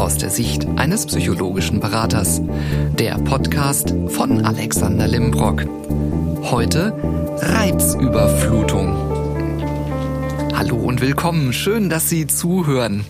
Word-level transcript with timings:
aus 0.00 0.16
der 0.16 0.30
Sicht 0.30 0.66
eines 0.76 1.04
psychologischen 1.04 1.78
Beraters. 1.78 2.40
Der 2.98 3.16
Podcast 3.18 3.94
von 4.08 4.46
Alexander 4.46 5.06
Limbrock. 5.06 5.66
Heute 6.50 6.94
Reizüberflutung. 7.36 8.96
Hallo 10.56 10.76
und 10.76 11.02
willkommen. 11.02 11.52
Schön, 11.52 11.90
dass 11.90 12.08
Sie 12.08 12.26
zuhören. 12.26 13.04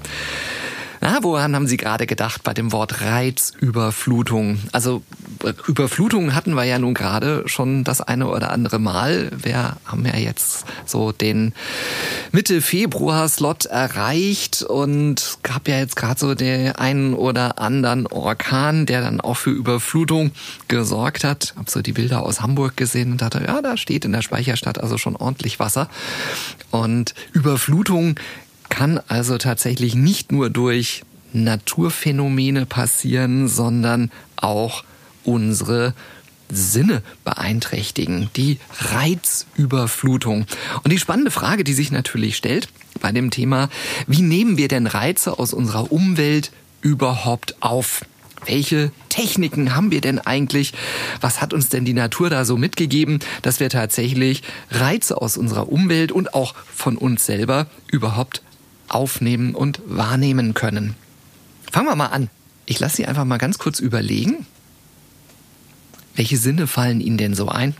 Na, 1.00 1.18
woran 1.22 1.54
haben 1.54 1.68
Sie 1.68 1.76
gerade 1.76 2.08
gedacht 2.08 2.42
bei 2.42 2.54
dem 2.54 2.72
Wort 2.72 3.02
Reizüberflutung? 3.02 4.58
Also 4.72 5.02
Überflutung 5.66 6.34
hatten 6.34 6.54
wir 6.54 6.64
ja 6.64 6.78
nun 6.78 6.94
gerade 6.94 7.44
schon 7.46 7.84
das 7.84 8.00
eine 8.00 8.28
oder 8.28 8.50
andere 8.50 8.78
Mal. 8.78 9.30
Wir 9.36 9.76
haben 9.84 10.04
ja 10.04 10.16
jetzt 10.16 10.64
so 10.84 11.12
den 11.12 11.54
Mitte 12.32 12.60
Februar-Slot 12.60 13.66
erreicht 13.66 14.62
und 14.62 15.38
gab 15.42 15.68
ja 15.68 15.78
jetzt 15.78 15.96
gerade 15.96 16.20
so 16.20 16.34
den 16.34 16.72
einen 16.76 17.14
oder 17.14 17.58
anderen 17.58 18.06
Orkan, 18.06 18.86
der 18.86 19.00
dann 19.00 19.20
auch 19.20 19.36
für 19.36 19.50
Überflutung 19.50 20.32
gesorgt 20.68 21.24
hat. 21.24 21.54
Hab 21.56 21.70
so 21.70 21.82
die 21.82 21.92
Bilder 21.92 22.22
aus 22.22 22.40
Hamburg 22.40 22.76
gesehen 22.76 23.12
und 23.12 23.22
dachte, 23.22 23.42
ja, 23.46 23.62
da 23.62 23.76
steht 23.76 24.04
in 24.04 24.12
der 24.12 24.22
Speicherstadt 24.22 24.80
also 24.80 24.98
schon 24.98 25.16
ordentlich 25.16 25.58
Wasser. 25.58 25.88
Und 26.70 27.14
Überflutung 27.32 28.16
kann 28.68 29.00
also 29.08 29.38
tatsächlich 29.38 29.94
nicht 29.94 30.32
nur 30.32 30.50
durch 30.50 31.02
Naturphänomene 31.32 32.66
passieren, 32.66 33.48
sondern 33.48 34.10
auch 34.36 34.84
unsere 35.24 35.94
Sinne 36.52 37.02
beeinträchtigen, 37.24 38.30
die 38.36 38.58
Reizüberflutung. 38.78 40.46
Und 40.82 40.92
die 40.92 40.98
spannende 40.98 41.30
Frage, 41.30 41.64
die 41.64 41.74
sich 41.74 41.92
natürlich 41.92 42.36
stellt 42.36 42.68
bei 43.00 43.12
dem 43.12 43.30
Thema, 43.30 43.68
wie 44.06 44.22
nehmen 44.22 44.56
wir 44.56 44.68
denn 44.68 44.86
Reize 44.86 45.38
aus 45.38 45.52
unserer 45.52 45.92
Umwelt 45.92 46.50
überhaupt 46.82 47.56
auf? 47.60 48.04
Welche 48.46 48.90
Techniken 49.10 49.74
haben 49.74 49.90
wir 49.90 50.00
denn 50.00 50.18
eigentlich? 50.18 50.72
Was 51.20 51.42
hat 51.42 51.52
uns 51.52 51.68
denn 51.68 51.84
die 51.84 51.92
Natur 51.92 52.30
da 52.30 52.46
so 52.46 52.56
mitgegeben, 52.56 53.18
dass 53.42 53.60
wir 53.60 53.68
tatsächlich 53.68 54.42
Reize 54.70 55.20
aus 55.20 55.36
unserer 55.36 55.70
Umwelt 55.70 56.10
und 56.10 56.32
auch 56.32 56.54
von 56.74 56.96
uns 56.96 57.26
selber 57.26 57.66
überhaupt 57.88 58.42
aufnehmen 58.88 59.54
und 59.54 59.80
wahrnehmen 59.84 60.54
können? 60.54 60.94
Fangen 61.70 61.86
wir 61.86 61.96
mal 61.96 62.06
an. 62.06 62.30
Ich 62.64 62.80
lasse 62.80 62.96
Sie 62.96 63.06
einfach 63.06 63.24
mal 63.24 63.38
ganz 63.38 63.58
kurz 63.58 63.78
überlegen, 63.78 64.46
welche 66.14 66.36
Sinne 66.36 66.66
fallen 66.66 67.00
Ihnen 67.00 67.18
denn 67.18 67.34
so 67.34 67.48
ein? 67.48 67.74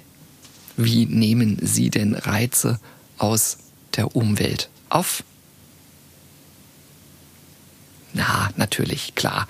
Wie 0.77 1.07
nehmen 1.07 1.59
Sie 1.61 1.91
denn 1.91 2.15
Reize 2.15 2.81
aus 3.19 3.59
der 3.97 4.17
Umwelt 4.17 4.71
auf? 4.89 5.23
Na, 8.13 8.51
natürlich, 8.57 9.15
klar. 9.15 9.47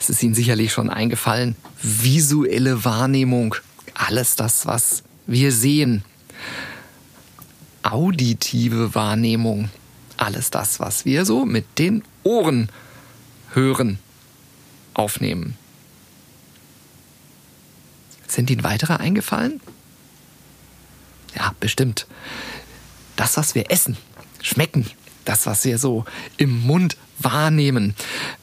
Es 0.00 0.10
ist 0.10 0.22
Ihnen 0.22 0.34
sicherlich 0.34 0.72
schon 0.72 0.90
eingefallen. 0.90 1.54
Visuelle 1.80 2.84
Wahrnehmung. 2.84 3.54
Alles 3.94 4.36
das, 4.36 4.66
was 4.66 5.04
wir 5.26 5.52
sehen. 5.52 6.04
Auditive 7.82 8.94
Wahrnehmung. 8.94 9.70
Alles 10.16 10.50
das, 10.50 10.80
was 10.80 11.04
wir 11.04 11.24
so 11.24 11.44
mit 11.44 11.78
den 11.78 12.02
Ohren 12.22 12.68
hören, 13.52 13.98
aufnehmen. 14.94 15.56
Sind 18.34 18.50
Ihnen 18.50 18.64
weitere 18.64 18.94
eingefallen? 18.94 19.60
Ja, 21.36 21.54
bestimmt. 21.60 22.08
Das, 23.14 23.36
was 23.36 23.54
wir 23.54 23.70
essen, 23.70 23.96
schmecken, 24.42 24.90
das, 25.24 25.46
was 25.46 25.64
wir 25.64 25.78
so 25.78 26.04
im 26.36 26.66
Mund 26.66 26.96
wahrnehmen. 27.20 27.94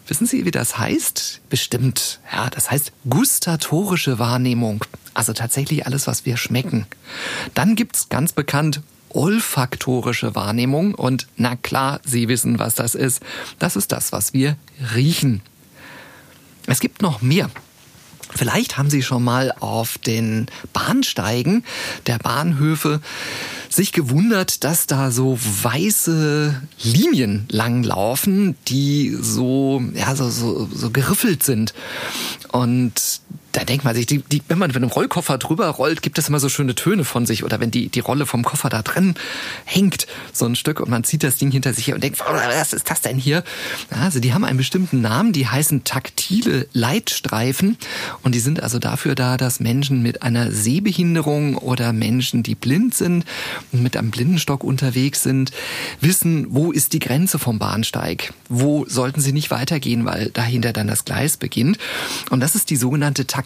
Wissen 0.08 0.28
Sie, 0.28 0.46
wie 0.46 0.52
das 0.52 0.78
heißt? 0.78 1.42
Bestimmt. 1.50 2.22
Ja, 2.32 2.50
das 2.50 2.72
heißt 2.72 2.94
gustatorische 3.10 4.18
Wahrnehmung. 4.18 4.86
Also 5.14 5.34
tatsächlich 5.34 5.86
alles, 5.86 6.08
was 6.08 6.26
wir 6.26 6.38
schmecken. 6.38 6.86
Dann 7.54 7.76
gibt's 7.76 8.08
ganz 8.08 8.32
bekannt 8.32 8.80
olfaktorische 9.10 10.36
Wahrnehmung. 10.36 10.96
Und 10.96 11.28
na 11.36 11.58
klar, 11.58 12.00
Sie 12.06 12.30
wissen, 12.30 12.60
was 12.60 12.76
das 12.76 12.96
ist. 12.96 13.22
Das 13.60 13.76
ist 13.76 13.92
das, 13.92 14.14
was 14.14 14.32
wir 14.32 14.56
riechen. 14.96 15.42
Es 16.66 16.80
gibt 16.80 17.02
noch 17.02 17.22
mehr. 17.22 17.50
Vielleicht 18.36 18.78
haben 18.78 18.90
Sie 18.90 19.04
schon 19.04 19.24
mal 19.24 19.54
auf 19.60 19.98
den 19.98 20.48
Bahnsteigen 20.74 21.64
der 22.08 22.18
Bahnhöfe 22.18 23.02
sich 23.70 23.92
gewundert, 23.94 24.64
dass 24.64 24.88
da 24.88 25.12
so 25.12 25.38
weiße 25.40 26.62
Linien 26.84 27.46
langlaufen, 27.50 28.56
die 28.68 29.18
so, 29.20 29.82
ja, 29.94 30.16
so, 30.16 30.30
so, 30.30 30.70
so 30.74 30.90
geriffelt 30.92 31.44
sind. 31.44 31.74
Und 32.52 33.22
da 33.52 33.64
denkt 33.64 33.84
man 33.84 33.96
sich, 33.96 34.06
die, 34.06 34.20
die, 34.20 34.42
wenn 34.48 34.58
man 34.58 34.70
mit 34.70 34.78
einem 34.78 34.90
Rollkoffer 34.90 35.38
drüber 35.38 35.68
rollt, 35.68 36.02
gibt 36.02 36.18
es 36.18 36.30
immer 36.30 36.40
so 36.40 36.50
schöne 36.50 36.76
Töne 36.76 37.04
von 37.04 37.26
sich. 37.26 37.44
Oder 37.44 37.60
wenn 37.60 37.72
die, 37.72 37.90
die 37.90 38.00
Rolle 38.00 38.26
vom 38.26 38.44
Koffer 38.44 38.70
da 38.70 38.82
drin 38.82 39.16
hängt, 39.66 40.08
so 40.34 40.46
ein 40.46 40.56
Stück, 40.56 40.80
und 40.80 40.90
man 40.90 41.04
zieht 41.04 41.24
das 41.24 41.38
Ding 41.38 41.52
hinter 41.52 41.74
sich 41.74 41.88
her 41.88 41.96
und 41.96 42.04
denkt, 42.04 42.20
was 42.20 42.74
ist 42.74 42.90
das 42.90 43.02
denn 43.02 43.18
hier? 43.18 43.44
Also 43.90 44.20
die 44.20 44.34
haben 44.34 44.46
einen 44.46 44.58
bestimmten 44.58 45.02
Namen, 45.02 45.34
die 45.34 45.48
heißen 45.48 45.84
taktile 45.84 46.68
Leitstreifen. 46.74 47.78
Und 48.24 48.36
die 48.36 48.40
sind 48.40 48.64
also 48.64 48.80
dafür 48.80 49.16
da, 49.16 49.38
dass 49.38 49.60
Menschen 49.60 50.02
mit 50.02 50.24
einer 50.24 50.52
Sehbehinderung 50.52 51.58
oder 51.58 51.94
Menschen, 51.94 52.44
die 52.44 52.56
blind 52.56 52.96
sind 52.96 53.26
und 53.72 53.84
mit 53.84 53.98
einem 53.98 54.12
Blindenstock 54.12 54.64
unterwegs 54.64 55.24
sind, 55.24 55.52
wissen, 56.00 56.48
wo 56.50 56.72
ist 56.72 56.94
die 56.94 57.00
Grenze 57.00 57.40
vom 57.40 57.60
Bahnsteig? 57.60 58.34
Wo 58.50 58.86
sollten 58.88 59.22
sie 59.22 59.34
nicht 59.34 59.52
weitergehen, 59.52 60.06
weil 60.06 60.30
dahinter 60.30 60.74
dann 60.74 60.88
das 60.88 61.06
Gleis 61.06 61.38
beginnt? 61.38 61.78
Und 62.30 62.40
das 62.40 62.56
ist 62.56 62.70
die 62.70 62.76
sogenannte 62.76 63.28
taktile 63.28 63.41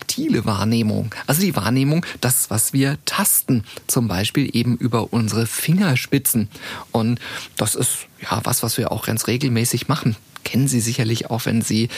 Wahrnehmung. 0.46 1.14
Also 1.28 1.42
die 1.42 1.56
Wahrnehmung, 1.56 2.06
das, 2.22 2.50
was 2.50 2.74
wir 2.74 2.98
tasten. 3.06 3.64
Zum 3.88 4.08
Beispiel 4.08 4.56
eben 4.56 4.78
über 4.78 5.14
unsere 5.14 5.46
Fingerspitzen. 5.46 6.50
Und 6.92 7.20
das 7.58 7.76
ist 7.76 8.08
ja 8.22 8.42
was, 8.44 8.64
was 8.64 8.78
wir 8.78 8.92
auch 8.92 9.06
ganz 9.06 9.28
regelmäßig 9.28 9.88
machen 9.88 10.16
kennen 10.46 10.68
Sie 10.70 10.80
sicherlich 10.80 11.30
auch, 11.30 11.46
wenn 11.46 11.62
Sie 11.62 11.90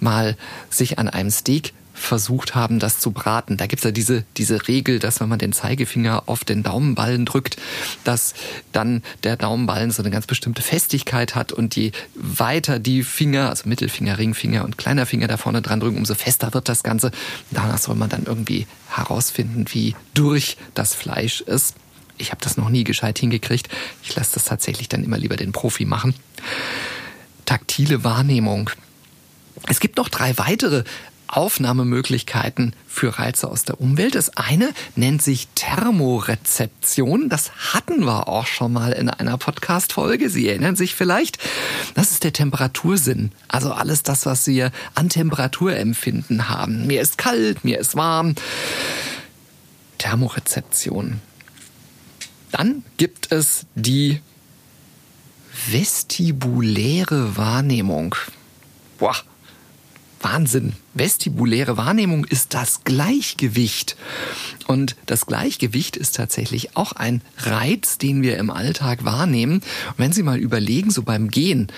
mal 0.00 0.36
sich 0.70 0.98
an 0.98 1.08
einem 1.08 1.30
Steak 1.30 1.74
versucht 1.98 2.54
haben, 2.54 2.78
das 2.78 2.98
zu 3.00 3.10
braten. 3.10 3.56
Da 3.56 3.66
gibt's 3.66 3.84
ja 3.84 3.90
diese, 3.90 4.24
diese 4.36 4.68
Regel, 4.68 4.98
dass 4.98 5.20
wenn 5.20 5.28
man 5.28 5.38
den 5.38 5.52
Zeigefinger 5.52 6.24
auf 6.26 6.44
den 6.44 6.62
Daumenballen 6.62 7.26
drückt, 7.26 7.56
dass 8.04 8.34
dann 8.72 9.02
der 9.24 9.36
Daumenballen 9.36 9.90
so 9.90 10.02
eine 10.02 10.10
ganz 10.10 10.26
bestimmte 10.26 10.62
Festigkeit 10.62 11.34
hat 11.34 11.52
und 11.52 11.76
je 11.76 11.92
weiter 12.14 12.78
die 12.78 13.02
Finger, 13.02 13.50
also 13.50 13.68
Mittelfinger, 13.68 14.18
Ringfinger 14.18 14.64
und 14.64 14.78
kleiner 14.78 15.06
Finger 15.06 15.28
da 15.28 15.36
vorne 15.36 15.62
dran 15.62 15.80
drücken, 15.80 15.98
umso 15.98 16.14
fester 16.14 16.54
wird 16.54 16.68
das 16.68 16.82
Ganze. 16.82 17.10
Danach 17.50 17.78
soll 17.78 17.96
man 17.96 18.08
dann 18.08 18.24
irgendwie 18.24 18.66
herausfinden, 18.88 19.66
wie 19.72 19.94
durch 20.14 20.56
das 20.74 20.94
Fleisch 20.94 21.40
ist. 21.40 21.74
Ich 22.16 22.30
habe 22.30 22.40
das 22.42 22.56
noch 22.56 22.68
nie 22.68 22.84
gescheit 22.84 23.18
hingekriegt. 23.18 23.68
Ich 24.02 24.14
lasse 24.14 24.34
das 24.34 24.44
tatsächlich 24.44 24.88
dann 24.88 25.04
immer 25.04 25.18
lieber 25.18 25.36
den 25.36 25.52
Profi 25.52 25.84
machen. 25.84 26.14
Taktile 27.44 28.04
Wahrnehmung. 28.04 28.70
Es 29.66 29.80
gibt 29.80 29.96
noch 29.96 30.08
drei 30.08 30.36
weitere 30.38 30.84
Aufnahmemöglichkeiten 31.28 32.74
für 32.86 33.18
Reize 33.18 33.48
aus 33.48 33.64
der 33.64 33.80
Umwelt. 33.80 34.14
Das 34.14 34.36
eine 34.36 34.72
nennt 34.96 35.22
sich 35.22 35.48
Thermorezeption. 35.54 37.28
Das 37.28 37.52
hatten 37.72 38.04
wir 38.04 38.28
auch 38.28 38.46
schon 38.46 38.72
mal 38.72 38.92
in 38.92 39.08
einer 39.08 39.38
Podcast-Folge. 39.38 40.30
Sie 40.30 40.48
erinnern 40.48 40.76
sich 40.76 40.94
vielleicht. 40.94 41.38
Das 41.94 42.10
ist 42.12 42.24
der 42.24 42.32
Temperatursinn. 42.32 43.32
Also 43.46 43.72
alles 43.72 44.02
das, 44.02 44.26
was 44.26 44.46
wir 44.46 44.72
an 44.94 45.08
Temperaturempfinden 45.08 46.48
haben. 46.48 46.86
Mir 46.86 47.00
ist 47.00 47.18
kalt, 47.18 47.64
mir 47.64 47.78
ist 47.78 47.94
warm. 47.94 48.34
Thermorezeption. 49.98 51.20
Dann 52.50 52.82
gibt 52.96 53.30
es 53.30 53.66
die 53.74 54.20
vestibuläre 55.70 57.36
Wahrnehmung. 57.36 58.14
Boah, 58.98 59.16
Wahnsinn. 60.20 60.72
Vestibuläre 60.94 61.76
Wahrnehmung 61.76 62.24
ist 62.24 62.54
das 62.54 62.84
Gleichgewicht. 62.84 63.96
Und 64.66 64.96
das 65.06 65.26
Gleichgewicht 65.26 65.96
ist 65.96 66.16
tatsächlich 66.16 66.76
auch 66.76 66.92
ein 66.92 67.22
Reiz, 67.38 67.98
den 67.98 68.22
wir 68.22 68.36
im 68.38 68.50
Alltag 68.50 69.04
wahrnehmen. 69.04 69.54
Und 69.54 69.98
wenn 69.98 70.12
Sie 70.12 70.22
mal 70.22 70.38
überlegen, 70.38 70.90
so 70.90 71.02
beim 71.02 71.28
Gehen, 71.28 71.68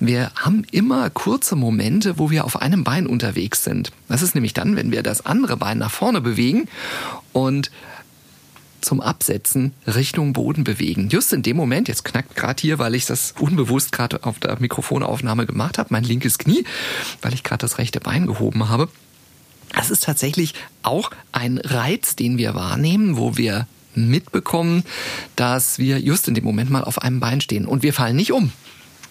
wir 0.00 0.30
haben 0.36 0.64
immer 0.70 1.10
kurze 1.10 1.56
Momente, 1.56 2.18
wo 2.18 2.30
wir 2.30 2.44
auf 2.44 2.60
einem 2.60 2.84
Bein 2.84 3.06
unterwegs 3.06 3.64
sind. 3.64 3.90
Das 4.08 4.22
ist 4.22 4.34
nämlich 4.34 4.54
dann, 4.54 4.76
wenn 4.76 4.92
wir 4.92 5.02
das 5.02 5.26
andere 5.26 5.56
Bein 5.56 5.78
nach 5.78 5.90
vorne 5.90 6.20
bewegen 6.20 6.68
und 7.32 7.70
zum 8.80 9.00
Absetzen 9.00 9.72
Richtung 9.86 10.32
Boden 10.32 10.64
bewegen. 10.64 11.08
Just 11.08 11.32
in 11.32 11.42
dem 11.42 11.56
Moment, 11.56 11.88
jetzt 11.88 12.04
knackt 12.04 12.36
gerade 12.36 12.60
hier, 12.60 12.78
weil 12.78 12.94
ich 12.94 13.06
das 13.06 13.34
unbewusst 13.38 13.92
gerade 13.92 14.24
auf 14.24 14.38
der 14.38 14.58
Mikrofonaufnahme 14.60 15.46
gemacht 15.46 15.78
habe, 15.78 15.88
mein 15.92 16.04
linkes 16.04 16.38
Knie, 16.38 16.64
weil 17.22 17.34
ich 17.34 17.42
gerade 17.42 17.60
das 17.60 17.78
rechte 17.78 18.00
Bein 18.00 18.26
gehoben 18.26 18.68
habe. 18.68 18.88
Das 19.74 19.90
ist 19.90 20.04
tatsächlich 20.04 20.54
auch 20.82 21.10
ein 21.32 21.58
Reiz, 21.58 22.16
den 22.16 22.38
wir 22.38 22.54
wahrnehmen, 22.54 23.16
wo 23.16 23.36
wir 23.36 23.66
mitbekommen, 23.94 24.84
dass 25.36 25.78
wir 25.78 25.98
just 25.98 26.28
in 26.28 26.34
dem 26.34 26.44
Moment 26.44 26.70
mal 26.70 26.84
auf 26.84 27.02
einem 27.02 27.20
Bein 27.20 27.40
stehen 27.40 27.66
und 27.66 27.82
wir 27.82 27.92
fallen 27.92 28.16
nicht 28.16 28.32
um. 28.32 28.52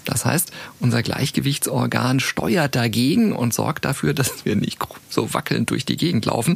Das 0.06 0.24
heißt, 0.24 0.52
unser 0.80 1.04
Gleichgewichtsorgan 1.04 2.22
steuert 2.22 2.76
dagegen 2.76 3.34
und 3.34 3.54
sorgt 3.54 3.84
dafür, 3.84 4.14
dass 4.14 4.46
wir 4.46 4.56
nicht 4.56 4.80
so 5.10 5.34
wackelnd 5.34 5.70
durch 5.70 5.84
die 5.84 5.98
Gegend 5.98 6.26
laufen, 6.26 6.56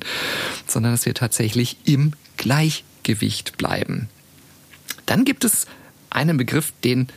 sondern 0.67 0.93
dass 0.93 1.05
wir 1.05 1.13
tatsächlich 1.13 1.75
im 1.83 2.13
Gleichgewicht 2.37 2.85
bleiben. 3.57 4.09
Dann 5.05 5.25
gibt 5.25 5.43
es 5.43 5.67
einen 6.09 6.37
Begriff, 6.37 6.73
den 6.83 7.07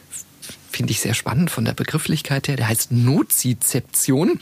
finde 0.71 0.91
ich 0.91 1.01
sehr 1.01 1.15
spannend 1.15 1.51
von 1.51 1.65
der 1.65 1.73
Begrifflichkeit 1.73 2.49
her. 2.49 2.57
Der 2.57 2.69
heißt 2.69 2.91
Nozizeption 2.91 4.41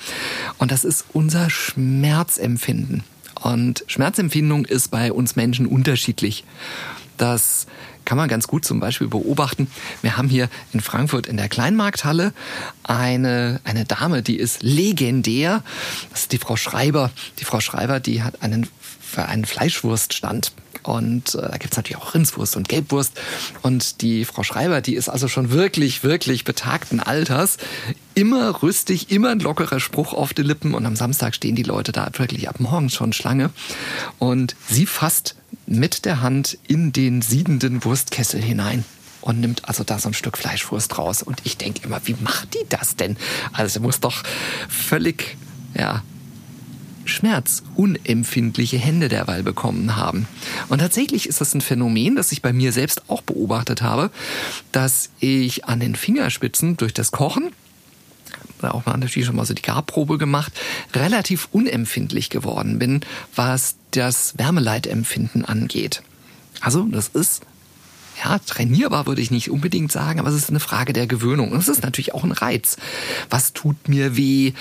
und 0.59 0.73
das 0.73 0.85
ist 0.85 1.05
unser 1.13 1.51
Schmerzempfinden. 1.51 3.05
Und 3.43 3.85
Schmerzempfindung 3.87 4.65
ist 4.65 4.91
bei 4.91 5.13
uns 5.13 5.37
Menschen 5.37 5.67
unterschiedlich. 5.67 6.45
Das 7.17 7.67
kann 8.13 8.19
man 8.19 8.29
ganz 8.29 8.47
gut 8.47 8.67
zum 8.67 8.79
Beispiel 8.79 9.09
beobachten. 9.09 9.69
Wir 10.03 10.19
haben 10.19 10.29
hier 10.29 10.51
in 10.75 10.83
Frankfurt 10.83 11.27
in 11.27 11.39
der 11.39 11.49
Kleinmarkthalle 11.49 12.35
eine, 12.83 13.59
eine 13.65 13.87
Dame, 13.87 14.21
die 14.21 14.37
ist 14.37 14.63
legendär. 14.63 15.63
Das 16.11 16.21
ist 16.21 16.33
die 16.33 16.37
Frau 16.37 16.57
Schreiber. 16.57 17.11
Die 17.39 17.47
Frau 17.47 17.61
Schreiber, 17.61 18.01
die 18.01 18.23
hat 18.23 18.43
einen, 18.43 18.69
einen 19.17 19.47
Fleischwurststand. 19.47 20.53
Und 20.83 21.37
äh, 21.37 21.41
da 21.41 21.57
gibt's 21.57 21.79
natürlich 21.79 21.97
auch 21.97 22.13
Rindswurst 22.13 22.55
und 22.57 22.69
Gelbwurst. 22.69 23.19
Und 23.63 24.03
die 24.03 24.27
Frau 24.27 24.43
Schreiber, 24.43 24.83
die 24.83 24.95
ist 24.95 25.09
also 25.09 25.27
schon 25.27 25.51
wirklich, 25.51 26.05
wirklich 26.05 26.45
betagten 26.45 27.01
Alters. 27.01 27.57
Immer 28.15 28.63
rüstig, 28.63 29.11
immer 29.11 29.31
ein 29.31 29.41
lockerer 29.41 29.81
Spruch 29.81 30.13
auf 30.13 30.35
die 30.35 30.43
Lippen. 30.43 30.75
Und 30.75 30.85
am 30.85 30.97
Samstag 30.97 31.35
stehen 31.35 31.55
die 31.55 31.63
Leute 31.63 31.93
da 31.93 32.11
wirklich 32.19 32.51
ab 32.51 32.61
morgens 32.61 32.93
schon 32.93 33.15
Schlange. 33.15 33.49
Und 34.19 34.55
sie 34.69 34.85
fasst 34.85 35.35
mit 35.67 36.05
der 36.05 36.21
Hand 36.21 36.59
in 36.67 36.93
den 36.93 37.23
siedenden 37.23 37.85
Wurstkessel 38.03 38.43
hinein 38.43 38.85
und 39.21 39.39
nimmt 39.39 39.69
also 39.69 39.85
da 39.85 39.99
so 39.99 40.09
ein 40.09 40.15
Stück 40.15 40.37
Fleischwurst 40.37 40.99
raus. 40.99 41.23
Und 41.23 41.41
ich 41.45 41.57
denke 41.57 41.83
immer, 41.85 42.01
wie 42.05 42.17
macht 42.21 42.55
die 42.55 42.67
das 42.69 42.97
denn? 42.97 43.17
Also 43.53 43.81
muss 43.81 44.01
doch 44.01 44.25
völlig, 44.69 45.37
ja, 45.75 46.03
schmerzunempfindliche 47.05 48.79
Hände 48.79 49.09
derweil 49.09 49.45
bekommen 49.45 49.97
haben. 49.97 50.27
Und 50.69 50.81
tatsächlich 50.81 51.29
ist 51.29 51.41
das 51.41 51.55
ein 51.55 51.61
Phänomen, 51.61 52.17
das 52.17 52.33
ich 52.33 52.43
bei 52.43 52.53
mir 52.53 52.73
selbst 52.73 53.09
auch 53.09 53.23
beobachtet 53.23 53.83
habe, 53.83 54.11
dass 54.73 55.11
ich 55.21 55.65
an 55.65 55.79
den 55.81 55.95
Fingerspitzen 55.95 56.77
durch 56.77 56.93
das 56.93 57.13
Kochen 57.13 57.53
auch 58.63 58.87
mal 58.87 58.97
natürlich 58.97 59.27
schon 59.27 59.35
mal 59.35 59.45
so 59.45 59.55
die 59.55 59.63
Garprobe 59.63 60.19
gemacht, 60.19 60.53
relativ 60.95 61.49
unempfindlich 61.51 62.31
geworden 62.31 62.79
bin, 62.79 63.01
was 63.35 63.75
das 63.91 64.39
Wärmeleitempfinden 64.39 65.45
angeht. 65.45 66.05
Also, 66.61 66.85
das 66.85 67.09
ist 67.09 67.43
ja, 68.25 68.39
trainierbar 68.39 69.07
würde 69.07 69.23
ich 69.23 69.31
nicht 69.31 69.51
unbedingt 69.51 69.93
sagen, 69.93 70.21
aber 70.21 70.29
es 70.29 70.35
ist 70.35 70.51
eine 70.51 70.61
Frage 70.61 70.93
der 70.93 71.07
Gewöhnung. 71.07 71.53
Und 71.53 71.59
es 71.59 71.69
ist 71.69 71.83
natürlich 71.83 72.15
auch 72.15 72.25
ein 72.25 72.33
Reiz. 72.33 72.77
Was 73.31 73.53
tut 73.53 73.89
mir 73.89 74.17
weh? 74.17 74.53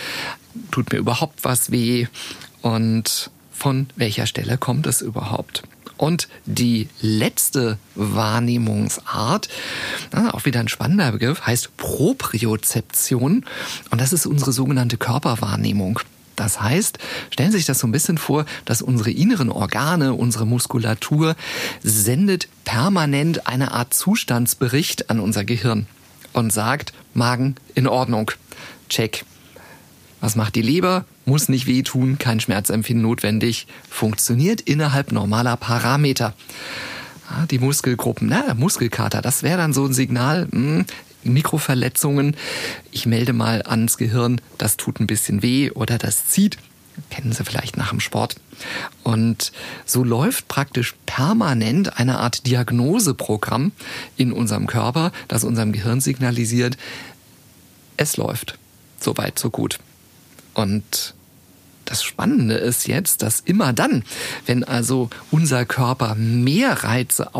Tut 0.71 0.91
mir 0.91 0.99
überhaupt 0.99 1.43
was 1.43 1.71
weh? 1.71 2.07
Und 2.61 3.31
von 3.51 3.87
welcher 3.95 4.25
Stelle 4.27 4.57
kommt 4.57 4.87
es 4.87 5.01
überhaupt? 5.01 5.63
Und 5.97 6.27
die 6.45 6.89
letzte 6.99 7.77
Wahrnehmungsart, 7.93 9.49
auch 10.31 10.45
wieder 10.45 10.59
ein 10.59 10.67
spannender 10.67 11.11
Begriff, 11.11 11.45
heißt 11.45 11.77
Propriozeption. 11.77 13.45
Und 13.91 14.01
das 14.01 14.11
ist 14.11 14.25
unsere 14.25 14.51
sogenannte 14.51 14.97
Körperwahrnehmung. 14.97 15.99
Das 16.41 16.59
heißt, 16.59 16.97
stellen 17.29 17.51
Sie 17.51 17.57
sich 17.57 17.67
das 17.67 17.77
so 17.77 17.85
ein 17.85 17.91
bisschen 17.91 18.17
vor, 18.17 18.45
dass 18.65 18.81
unsere 18.81 19.11
inneren 19.11 19.51
Organe, 19.51 20.15
unsere 20.15 20.47
Muskulatur 20.47 21.35
sendet 21.83 22.47
permanent 22.65 23.45
eine 23.45 23.73
Art 23.73 23.93
Zustandsbericht 23.93 25.11
an 25.11 25.19
unser 25.19 25.45
Gehirn 25.45 25.85
und 26.33 26.51
sagt, 26.51 26.93
Magen 27.13 27.57
in 27.75 27.85
Ordnung, 27.85 28.31
check. 28.89 29.23
Was 30.19 30.35
macht 30.35 30.55
die 30.55 30.63
Leber? 30.63 31.05
Muss 31.25 31.47
nicht 31.47 31.67
wehtun, 31.67 32.17
kein 32.17 32.39
Schmerzempfinden 32.39 33.03
notwendig, 33.03 33.67
funktioniert 33.87 34.61
innerhalb 34.61 35.11
normaler 35.11 35.57
Parameter. 35.57 36.33
Die 37.51 37.59
Muskelgruppen, 37.59 38.29
na, 38.29 38.55
Muskelkater, 38.55 39.21
das 39.21 39.43
wäre 39.43 39.57
dann 39.57 39.73
so 39.73 39.85
ein 39.85 39.93
Signal, 39.93 40.47
mh, 40.49 40.51
hm, 40.51 40.85
Mikroverletzungen. 41.23 42.35
Ich 42.91 43.05
melde 43.05 43.33
mal 43.33 43.61
ans 43.63 43.97
Gehirn, 43.97 44.41
das 44.57 44.77
tut 44.77 44.99
ein 44.99 45.07
bisschen 45.07 45.41
weh 45.41 45.71
oder 45.71 45.97
das 45.97 46.29
zieht. 46.29 46.57
Kennen 47.09 47.31
Sie 47.31 47.43
vielleicht 47.43 47.77
nach 47.77 47.89
dem 47.89 47.99
Sport. 47.99 48.35
Und 49.03 49.51
so 49.85 50.03
läuft 50.03 50.47
praktisch 50.47 50.95
permanent 51.05 51.97
eine 51.97 52.19
Art 52.19 52.45
Diagnoseprogramm 52.45 53.71
in 54.17 54.31
unserem 54.33 54.67
Körper, 54.67 55.11
das 55.27 55.43
unserem 55.43 55.71
Gehirn 55.71 56.01
signalisiert, 56.01 56.77
es 57.97 58.17
läuft. 58.17 58.57
So 58.99 59.17
weit, 59.17 59.39
so 59.39 59.49
gut. 59.49 59.79
Und 60.53 61.15
das 61.85 62.03
Spannende 62.03 62.55
ist 62.55 62.87
jetzt, 62.87 63.21
dass 63.21 63.39
immer 63.41 63.73
dann, 63.73 64.03
wenn 64.45 64.63
also 64.63 65.09
unser 65.29 65.65
Körper 65.65 66.15
mehr 66.15 66.83
Reize 66.83 67.33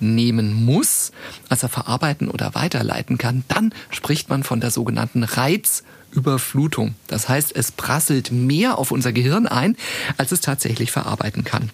aufnehmen 0.00 0.64
muss, 0.64 1.12
als 1.48 1.62
er 1.62 1.68
verarbeiten 1.68 2.30
oder 2.30 2.54
weiterleiten 2.54 3.18
kann, 3.18 3.44
dann 3.48 3.74
spricht 3.90 4.30
man 4.30 4.42
von 4.42 4.60
der 4.60 4.70
sogenannten 4.70 5.24
Reizüberflutung. 5.24 6.94
Das 7.06 7.28
heißt, 7.28 7.54
es 7.54 7.70
prasselt 7.70 8.32
mehr 8.32 8.78
auf 8.78 8.92
unser 8.92 9.12
Gehirn 9.12 9.46
ein, 9.46 9.76
als 10.16 10.32
es 10.32 10.40
tatsächlich 10.40 10.90
verarbeiten 10.90 11.44
kann. 11.44 11.70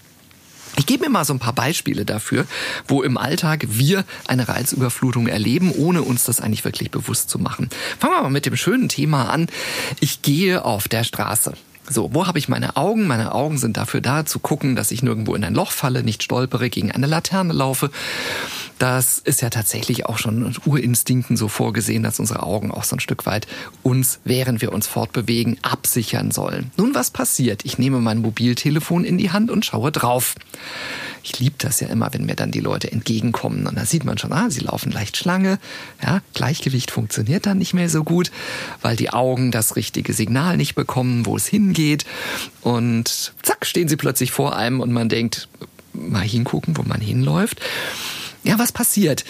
Ich 0.78 0.86
gebe 0.86 1.04
mir 1.04 1.10
mal 1.10 1.24
so 1.24 1.32
ein 1.32 1.38
paar 1.38 1.54
Beispiele 1.54 2.04
dafür, 2.04 2.46
wo 2.86 3.02
im 3.02 3.16
Alltag 3.16 3.64
wir 3.68 4.04
eine 4.26 4.48
Reizüberflutung 4.48 5.26
erleben, 5.26 5.70
ohne 5.70 6.02
uns 6.02 6.24
das 6.24 6.40
eigentlich 6.40 6.64
wirklich 6.64 6.90
bewusst 6.90 7.30
zu 7.30 7.38
machen. 7.38 7.70
Fangen 7.98 8.14
wir 8.14 8.22
mal 8.22 8.30
mit 8.30 8.44
dem 8.44 8.56
schönen 8.56 8.88
Thema 8.90 9.30
an. 9.30 9.46
Ich 10.00 10.20
gehe 10.20 10.64
auf 10.64 10.88
der 10.88 11.04
Straße. 11.04 11.54
So, 11.88 12.10
wo 12.12 12.26
habe 12.26 12.38
ich 12.38 12.48
meine 12.48 12.76
Augen? 12.76 13.06
Meine 13.06 13.32
Augen 13.32 13.58
sind 13.58 13.76
dafür 13.76 14.00
da, 14.00 14.24
zu 14.24 14.38
gucken, 14.38 14.74
dass 14.74 14.90
ich 14.90 15.02
nirgendwo 15.02 15.34
in 15.34 15.44
ein 15.44 15.54
Loch 15.54 15.70
falle, 15.70 16.02
nicht 16.02 16.22
stolpere, 16.22 16.68
gegen 16.68 16.90
eine 16.90 17.06
Laterne 17.06 17.52
laufe. 17.52 17.90
Das 18.78 19.18
ist 19.18 19.40
ja 19.40 19.48
tatsächlich 19.48 20.06
auch 20.06 20.18
schon 20.18 20.54
Urinstinkten 20.66 21.36
so 21.36 21.48
vorgesehen, 21.48 22.02
dass 22.02 22.20
unsere 22.20 22.42
Augen 22.42 22.70
auch 22.70 22.84
so 22.84 22.96
ein 22.96 23.00
Stück 23.00 23.24
weit 23.24 23.46
uns, 23.82 24.20
während 24.24 24.60
wir 24.60 24.72
uns 24.72 24.86
fortbewegen, 24.86 25.56
absichern 25.62 26.30
sollen. 26.30 26.70
Nun, 26.76 26.94
was 26.94 27.10
passiert? 27.10 27.64
Ich 27.64 27.78
nehme 27.78 28.00
mein 28.00 28.18
Mobiltelefon 28.18 29.04
in 29.04 29.16
die 29.16 29.30
Hand 29.30 29.50
und 29.50 29.64
schaue 29.64 29.92
drauf. 29.92 30.34
Ich 31.22 31.38
liebe 31.40 31.56
das 31.58 31.80
ja 31.80 31.88
immer, 31.88 32.12
wenn 32.12 32.26
mir 32.26 32.36
dann 32.36 32.50
die 32.50 32.60
Leute 32.60 32.92
entgegenkommen. 32.92 33.66
Und 33.66 33.76
da 33.76 33.86
sieht 33.86 34.04
man 34.04 34.18
schon, 34.18 34.32
ah, 34.32 34.50
sie 34.50 34.60
laufen 34.60 34.92
leicht 34.92 35.16
Schlange. 35.16 35.58
Ja, 36.02 36.20
Gleichgewicht 36.34 36.90
funktioniert 36.90 37.46
dann 37.46 37.58
nicht 37.58 37.72
mehr 37.72 37.88
so 37.88 38.04
gut, 38.04 38.30
weil 38.82 38.94
die 38.94 39.10
Augen 39.10 39.50
das 39.50 39.74
richtige 39.74 40.12
Signal 40.12 40.56
nicht 40.58 40.74
bekommen, 40.74 41.24
wo 41.24 41.36
es 41.36 41.46
hingeht. 41.46 42.04
Und 42.60 43.32
zack, 43.42 43.66
stehen 43.66 43.88
sie 43.88 43.96
plötzlich 43.96 44.30
vor 44.30 44.54
einem 44.54 44.80
und 44.80 44.92
man 44.92 45.08
denkt, 45.08 45.48
mal 45.94 46.20
hingucken, 46.20 46.76
wo 46.76 46.82
man 46.82 47.00
hinläuft. 47.00 47.60
Ja, 48.46 48.60
was 48.60 48.70
passiert? 48.70 49.24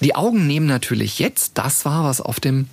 Die 0.00 0.14
Augen 0.14 0.46
nehmen 0.46 0.66
natürlich 0.66 1.18
jetzt 1.18 1.58
das 1.58 1.84
wahr, 1.84 2.04
was 2.04 2.20
auf 2.20 2.38
dem 2.38 2.68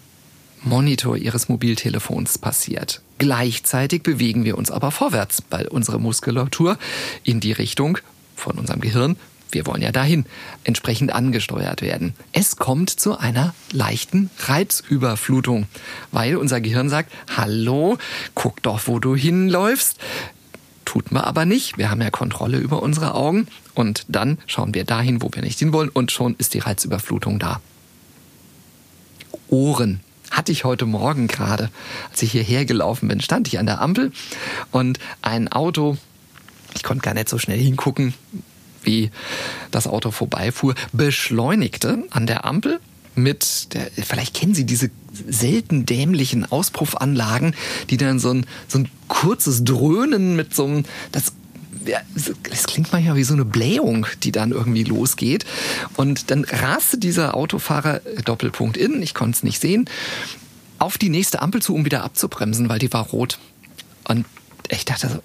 Monitor 0.61 1.17
Ihres 1.17 1.49
Mobiltelefons 1.49 2.37
passiert. 2.37 3.01
Gleichzeitig 3.17 4.03
bewegen 4.03 4.45
wir 4.45 4.59
uns 4.59 4.69
aber 4.69 4.91
vorwärts, 4.91 5.41
weil 5.49 5.67
unsere 5.67 5.99
Muskulatur 5.99 6.77
in 7.23 7.39
die 7.39 7.51
Richtung 7.51 7.97
von 8.35 8.59
unserem 8.59 8.79
Gehirn, 8.79 9.15
wir 9.49 9.65
wollen 9.65 9.81
ja 9.81 9.91
dahin, 9.91 10.25
entsprechend 10.65 11.15
angesteuert 11.15 11.81
werden. 11.81 12.13
Es 12.31 12.57
kommt 12.57 12.91
zu 12.91 13.17
einer 13.17 13.55
leichten 13.71 14.29
Reizüberflutung, 14.37 15.65
weil 16.11 16.35
unser 16.35 16.61
Gehirn 16.61 16.89
sagt, 16.89 17.11
hallo, 17.35 17.97
guck 18.35 18.61
doch, 18.61 18.81
wo 18.85 18.99
du 18.99 19.15
hinläufst. 19.15 19.97
Tut 20.85 21.11
man 21.11 21.23
aber 21.23 21.45
nicht. 21.45 21.77
Wir 21.77 21.89
haben 21.89 22.01
ja 22.01 22.09
Kontrolle 22.09 22.57
über 22.57 22.81
unsere 22.81 23.15
Augen. 23.15 23.47
Und 23.73 24.05
dann 24.07 24.37
schauen 24.47 24.73
wir 24.73 24.85
dahin, 24.85 25.21
wo 25.21 25.29
wir 25.33 25.41
nicht 25.41 25.59
hinwollen. 25.59 25.89
Und 25.89 26.11
schon 26.11 26.35
ist 26.37 26.53
die 26.53 26.59
Reizüberflutung 26.59 27.39
da. 27.39 27.59
Ohren 29.49 29.99
hatte 30.31 30.51
ich 30.51 30.63
heute 30.63 30.85
Morgen 30.85 31.27
gerade, 31.27 31.69
als 32.11 32.21
ich 32.21 32.31
hierher 32.31 32.65
gelaufen 32.65 33.07
bin, 33.07 33.21
stand 33.21 33.47
ich 33.47 33.59
an 33.59 33.65
der 33.65 33.81
Ampel. 33.81 34.11
Und 34.71 34.99
ein 35.21 35.51
Auto 35.51 35.97
ich 36.75 36.83
konnte 36.83 37.03
gar 37.03 37.13
nicht 37.13 37.29
so 37.29 37.37
schnell 37.37 37.59
hingucken, 37.59 38.13
wie 38.83 39.09
das 39.71 39.87
Auto 39.87 40.11
vorbeifuhr, 40.11 40.75
beschleunigte 40.91 42.03
an 42.11 42.27
der 42.27 42.45
Ampel 42.45 42.79
mit 43.15 43.73
der, 43.73 43.89
vielleicht 44.03 44.33
kennen 44.33 44.53
Sie 44.53 44.65
diese 44.65 44.89
selten 45.27 45.85
dämlichen 45.85 46.45
Auspuffanlagen, 46.51 47.55
die 47.89 47.97
dann 47.97 48.19
so 48.19 48.31
ein, 48.31 48.45
so 48.67 48.79
ein 48.79 48.89
kurzes 49.07 49.63
Dröhnen 49.63 50.35
mit 50.35 50.53
so 50.53 50.65
einem, 50.65 50.85
das 51.11 51.33
ja, 51.85 51.99
es 52.51 52.65
klingt 52.65 52.91
manchmal 52.91 53.15
wie 53.15 53.23
so 53.23 53.33
eine 53.33 53.45
Blähung, 53.45 54.07
die 54.23 54.31
dann 54.31 54.51
irgendwie 54.51 54.83
losgeht. 54.83 55.45
Und 55.95 56.31
dann 56.31 56.43
raste 56.43 56.97
dieser 56.97 57.35
Autofahrer 57.35 58.01
Doppelpunkt 58.23 58.77
in, 58.77 59.01
ich 59.01 59.13
konnte 59.13 59.37
es 59.37 59.43
nicht 59.43 59.61
sehen, 59.61 59.87
auf 60.79 60.97
die 60.97 61.09
nächste 61.09 61.41
Ampel 61.41 61.61
zu, 61.61 61.73
um 61.73 61.85
wieder 61.85 62.03
abzubremsen, 62.03 62.69
weil 62.69 62.79
die 62.79 62.91
war 62.91 63.05
rot. 63.07 63.39
Und 64.07 64.25
ich 64.69 64.85
dachte 64.85 65.09
so, 65.09 65.19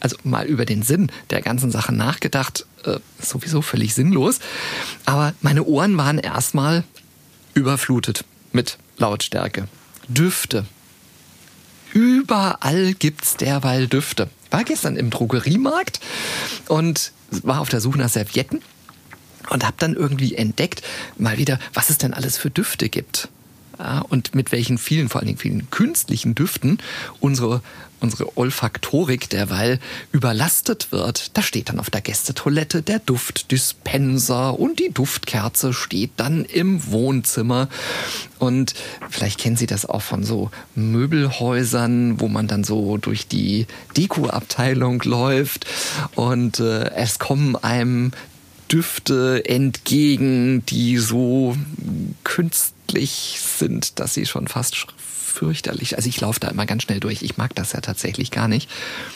also 0.00 0.16
mal 0.24 0.46
über 0.46 0.64
den 0.64 0.82
Sinn 0.82 1.10
der 1.30 1.42
ganzen 1.42 1.70
Sache 1.70 1.94
nachgedacht, 1.94 2.66
äh, 2.84 2.98
sowieso 3.20 3.62
völlig 3.62 3.94
sinnlos. 3.94 4.38
Aber 5.04 5.34
meine 5.40 5.64
Ohren 5.64 5.96
waren 5.96 6.18
erstmal 6.18 6.84
überflutet. 7.54 8.24
mit 8.52 8.78
Lautstärke. 8.96 9.68
Düfte. 10.08 10.64
Überall 11.92 12.94
gibt's 12.94 13.36
derweil 13.36 13.86
Düfte. 13.86 14.30
War 14.50 14.64
gestern 14.64 14.96
im 14.96 15.10
Drogeriemarkt 15.10 16.00
und 16.68 17.12
war 17.30 17.60
auf 17.60 17.68
der 17.68 17.80
Suche 17.80 17.98
nach 17.98 18.08
Servietten 18.08 18.62
und 19.50 19.64
habe 19.64 19.76
dann 19.78 19.94
irgendwie 19.94 20.34
entdeckt, 20.34 20.82
mal 21.16 21.36
wieder, 21.38 21.58
was 21.74 21.90
es 21.90 21.98
denn 21.98 22.14
alles 22.14 22.38
für 22.38 22.50
Düfte 22.50 22.88
gibt. 22.88 23.28
Ja, 23.78 24.00
und 24.00 24.34
mit 24.34 24.50
welchen 24.50 24.76
vielen, 24.76 25.08
vor 25.08 25.20
allen 25.20 25.28
Dingen 25.28 25.38
vielen 25.38 25.70
künstlichen 25.70 26.34
Düften 26.34 26.78
unsere, 27.20 27.62
unsere 28.00 28.36
Olfaktorik 28.36 29.30
derweil 29.30 29.78
überlastet 30.10 30.90
wird. 30.90 31.36
Da 31.36 31.42
steht 31.42 31.68
dann 31.68 31.78
auf 31.78 31.88
der 31.88 32.00
Gästetoilette 32.00 32.82
der 32.82 32.98
Duftdispenser 32.98 34.58
und 34.58 34.80
die 34.80 34.90
Duftkerze 34.92 35.72
steht 35.72 36.10
dann 36.16 36.44
im 36.44 36.90
Wohnzimmer. 36.90 37.68
Und 38.40 38.74
vielleicht 39.10 39.38
kennen 39.38 39.56
Sie 39.56 39.66
das 39.66 39.86
auch 39.86 40.02
von 40.02 40.24
so 40.24 40.50
Möbelhäusern, 40.74 42.18
wo 42.18 42.26
man 42.26 42.48
dann 42.48 42.64
so 42.64 42.96
durch 42.96 43.28
die 43.28 43.68
Dekoabteilung 43.96 45.02
läuft 45.04 45.66
und 46.16 46.58
äh, 46.58 46.90
es 46.94 47.20
kommen 47.20 47.54
einem 47.54 48.10
Düfte 48.70 49.42
entgegen, 49.46 50.64
die 50.66 50.98
so 50.98 51.56
künstlich 52.24 53.40
sind, 53.40 53.98
dass 53.98 54.14
sie 54.14 54.26
schon 54.26 54.48
fast 54.48 54.86
fürchterlich. 54.96 55.96
Also 55.96 56.08
ich 56.08 56.20
laufe 56.20 56.40
da 56.40 56.48
immer 56.48 56.66
ganz 56.66 56.82
schnell 56.82 57.00
durch. 57.00 57.22
Ich 57.22 57.36
mag 57.36 57.54
das 57.54 57.72
ja 57.72 57.80
tatsächlich 57.80 58.30
gar 58.30 58.48
nicht. 58.48 58.68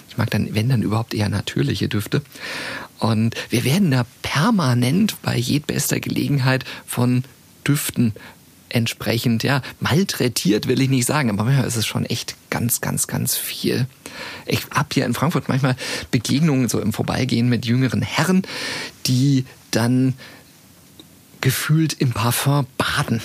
Ich 0.08 0.16
mag 0.16 0.30
dann, 0.30 0.54
wenn 0.54 0.68
dann 0.68 0.82
überhaupt 0.82 1.14
eher 1.14 1.28
natürliche 1.28 1.88
Düfte. 1.88 2.22
Und 2.98 3.34
wir 3.50 3.64
werden 3.64 3.90
da 3.90 4.06
permanent 4.22 5.20
bei 5.22 5.36
jedbester 5.36 6.00
Gelegenheit 6.00 6.64
von 6.86 7.24
Düften 7.66 8.12
entsprechend, 8.74 9.42
ja, 9.42 9.62
malträtiert 9.80 10.68
will 10.68 10.80
ich 10.80 10.88
nicht 10.88 11.06
sagen, 11.06 11.30
aber 11.30 11.44
manchmal 11.44 11.66
ist 11.66 11.76
es 11.76 11.86
schon 11.86 12.04
echt 12.04 12.34
ganz, 12.50 12.80
ganz, 12.80 13.06
ganz 13.06 13.36
viel. 13.36 13.86
Ich 14.46 14.62
habe 14.70 14.88
hier 14.92 15.06
in 15.06 15.14
Frankfurt 15.14 15.48
manchmal 15.48 15.76
Begegnungen 16.10 16.68
so 16.68 16.80
im 16.80 16.92
Vorbeigehen 16.92 17.48
mit 17.48 17.66
jüngeren 17.66 18.02
Herren, 18.02 18.42
die 19.06 19.44
dann 19.70 20.14
gefühlt 21.40 21.94
im 21.94 22.12
Parfum 22.12 22.66
baden. 22.78 23.20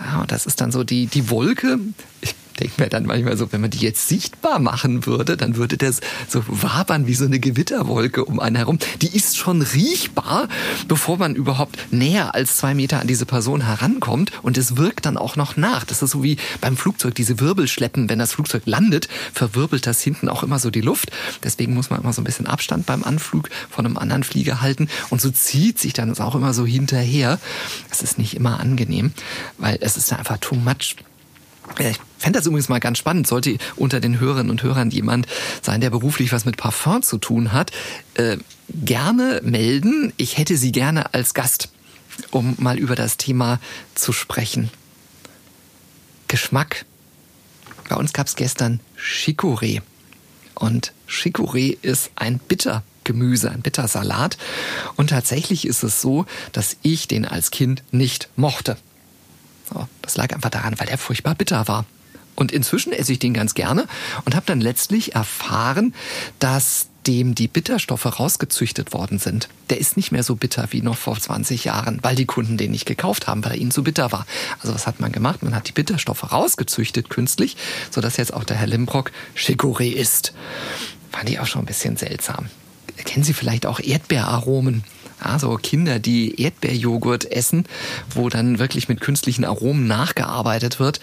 Ja, 0.00 0.20
und 0.20 0.32
das 0.32 0.46
ist 0.46 0.60
dann 0.60 0.72
so 0.72 0.84
die, 0.84 1.06
die 1.06 1.30
Wolke. 1.30 1.78
Ich 2.20 2.34
denke 2.58 2.82
mir 2.82 2.88
dann 2.88 3.06
manchmal 3.06 3.36
so, 3.36 3.52
wenn 3.52 3.60
man 3.60 3.70
die 3.70 3.78
jetzt 3.78 4.08
sichtbar 4.08 4.58
machen 4.58 5.06
würde, 5.06 5.36
dann 5.36 5.56
würde 5.56 5.76
das 5.76 6.00
so 6.28 6.42
wabern 6.46 7.06
wie 7.06 7.14
so 7.14 7.24
eine 7.24 7.38
Gewitterwolke 7.38 8.24
um 8.24 8.40
einen 8.40 8.56
herum. 8.56 8.78
Die 9.02 9.14
ist 9.14 9.36
schon 9.36 9.62
riechbar, 9.62 10.48
bevor 10.86 11.18
man 11.18 11.34
überhaupt 11.34 11.78
näher 11.92 12.34
als 12.34 12.56
zwei 12.56 12.74
Meter 12.74 13.00
an 13.00 13.06
diese 13.06 13.26
Person 13.26 13.62
herankommt. 13.62 14.32
Und 14.42 14.58
es 14.58 14.76
wirkt 14.76 15.06
dann 15.06 15.16
auch 15.16 15.36
noch 15.36 15.56
nach. 15.56 15.84
Das 15.84 16.02
ist 16.02 16.10
so 16.10 16.22
wie 16.22 16.36
beim 16.60 16.76
Flugzeug, 16.76 17.14
diese 17.14 17.40
Wirbelschleppen. 17.40 18.08
Wenn 18.08 18.18
das 18.18 18.32
Flugzeug 18.32 18.62
landet, 18.66 19.08
verwirbelt 19.32 19.86
das 19.86 20.00
hinten 20.00 20.28
auch 20.28 20.42
immer 20.42 20.58
so 20.58 20.70
die 20.70 20.80
Luft. 20.80 21.10
Deswegen 21.44 21.74
muss 21.74 21.90
man 21.90 22.00
immer 22.02 22.12
so 22.12 22.20
ein 22.20 22.24
bisschen 22.24 22.46
Abstand 22.46 22.86
beim 22.86 23.04
Anflug 23.04 23.50
von 23.70 23.86
einem 23.86 23.98
anderen 23.98 24.24
Flieger 24.24 24.60
halten. 24.60 24.88
Und 25.10 25.20
so 25.20 25.30
zieht 25.30 25.78
sich 25.78 25.92
dann 25.92 26.16
auch 26.18 26.34
immer 26.34 26.54
so 26.54 26.66
hinterher. 26.66 27.38
Das 27.88 28.02
ist 28.02 28.18
nicht 28.18 28.34
immer 28.34 28.60
angenehm, 28.60 29.12
weil 29.58 29.78
es 29.80 29.96
ist 29.96 30.12
einfach 30.12 30.38
too 30.38 30.56
much 30.56 30.96
ich 31.78 32.00
fände 32.18 32.38
das 32.38 32.46
übrigens 32.46 32.68
mal 32.68 32.80
ganz 32.80 32.98
spannend. 32.98 33.26
Sollte 33.26 33.58
unter 33.76 34.00
den 34.00 34.20
Hörerinnen 34.20 34.50
und 34.50 34.62
Hörern 34.62 34.90
jemand 34.90 35.26
sein, 35.62 35.80
der 35.80 35.90
beruflich 35.90 36.32
was 36.32 36.44
mit 36.44 36.56
Parfum 36.56 37.02
zu 37.02 37.18
tun 37.18 37.52
hat, 37.52 37.70
äh, 38.14 38.36
gerne 38.68 39.40
melden. 39.44 40.12
Ich 40.16 40.36
hätte 40.38 40.56
Sie 40.56 40.72
gerne 40.72 41.14
als 41.14 41.34
Gast, 41.34 41.70
um 42.30 42.54
mal 42.58 42.78
über 42.78 42.94
das 42.94 43.16
Thema 43.16 43.60
zu 43.94 44.12
sprechen. 44.12 44.70
Geschmack. 46.26 46.84
Bei 47.88 47.96
uns 47.96 48.12
gab 48.12 48.26
es 48.26 48.36
gestern 48.36 48.80
Chicorée. 48.98 49.80
Und 50.54 50.92
Chicorée 51.08 51.78
ist 51.80 52.10
ein 52.16 52.38
Bittergemüse, 52.38 53.50
ein 53.50 53.62
Bittersalat. 53.62 54.36
Und 54.96 55.10
tatsächlich 55.10 55.66
ist 55.66 55.82
es 55.82 56.02
so, 56.02 56.26
dass 56.52 56.76
ich 56.82 57.08
den 57.08 57.24
als 57.24 57.50
Kind 57.50 57.82
nicht 57.92 58.28
mochte. 58.36 58.76
Das 60.02 60.16
lag 60.16 60.34
einfach 60.34 60.50
daran, 60.50 60.78
weil 60.78 60.86
der 60.86 60.98
furchtbar 60.98 61.34
bitter 61.34 61.68
war. 61.68 61.86
Und 62.38 62.52
inzwischen 62.52 62.92
esse 62.92 63.10
ich 63.10 63.18
den 63.18 63.34
ganz 63.34 63.54
gerne 63.54 63.88
und 64.24 64.36
habe 64.36 64.46
dann 64.46 64.60
letztlich 64.60 65.16
erfahren, 65.16 65.92
dass 66.38 66.86
dem 67.04 67.34
die 67.34 67.48
Bitterstoffe 67.48 68.20
rausgezüchtet 68.20 68.92
worden 68.92 69.18
sind. 69.18 69.48
Der 69.70 69.80
ist 69.80 69.96
nicht 69.96 70.12
mehr 70.12 70.22
so 70.22 70.36
bitter 70.36 70.68
wie 70.70 70.80
noch 70.80 70.96
vor 70.96 71.18
20 71.18 71.64
Jahren, 71.64 71.98
weil 72.02 72.14
die 72.14 72.26
Kunden 72.26 72.56
den 72.56 72.70
nicht 72.70 72.86
gekauft 72.86 73.26
haben, 73.26 73.44
weil 73.44 73.52
er 73.52 73.58
ihnen 73.58 73.72
zu 73.72 73.82
bitter 73.82 74.12
war. 74.12 74.24
Also 74.60 74.72
was 74.72 74.86
hat 74.86 75.00
man 75.00 75.10
gemacht? 75.10 75.42
Man 75.42 75.52
hat 75.52 75.66
die 75.66 75.72
Bitterstoffe 75.72 76.30
rausgezüchtet 76.30 77.10
künstlich, 77.10 77.56
sodass 77.90 78.18
jetzt 78.18 78.32
auch 78.32 78.44
der 78.44 78.56
Herr 78.56 78.68
Limbrock 78.68 79.10
Chicorée 79.36 79.90
ist. 79.90 80.32
Fand 81.10 81.28
ich 81.28 81.40
auch 81.40 81.46
schon 81.46 81.62
ein 81.62 81.66
bisschen 81.66 81.96
seltsam. 81.96 82.50
Kennen 83.04 83.24
Sie 83.24 83.34
vielleicht 83.34 83.66
auch 83.66 83.80
Erdbeeraromen? 83.80 84.84
Also 85.20 85.56
Kinder, 85.56 85.98
die 85.98 86.40
Erdbeerjoghurt 86.40 87.30
essen, 87.30 87.64
wo 88.10 88.28
dann 88.28 88.58
wirklich 88.58 88.88
mit 88.88 89.00
künstlichen 89.00 89.44
Aromen 89.44 89.86
nachgearbeitet 89.86 90.80
wird 90.80 91.00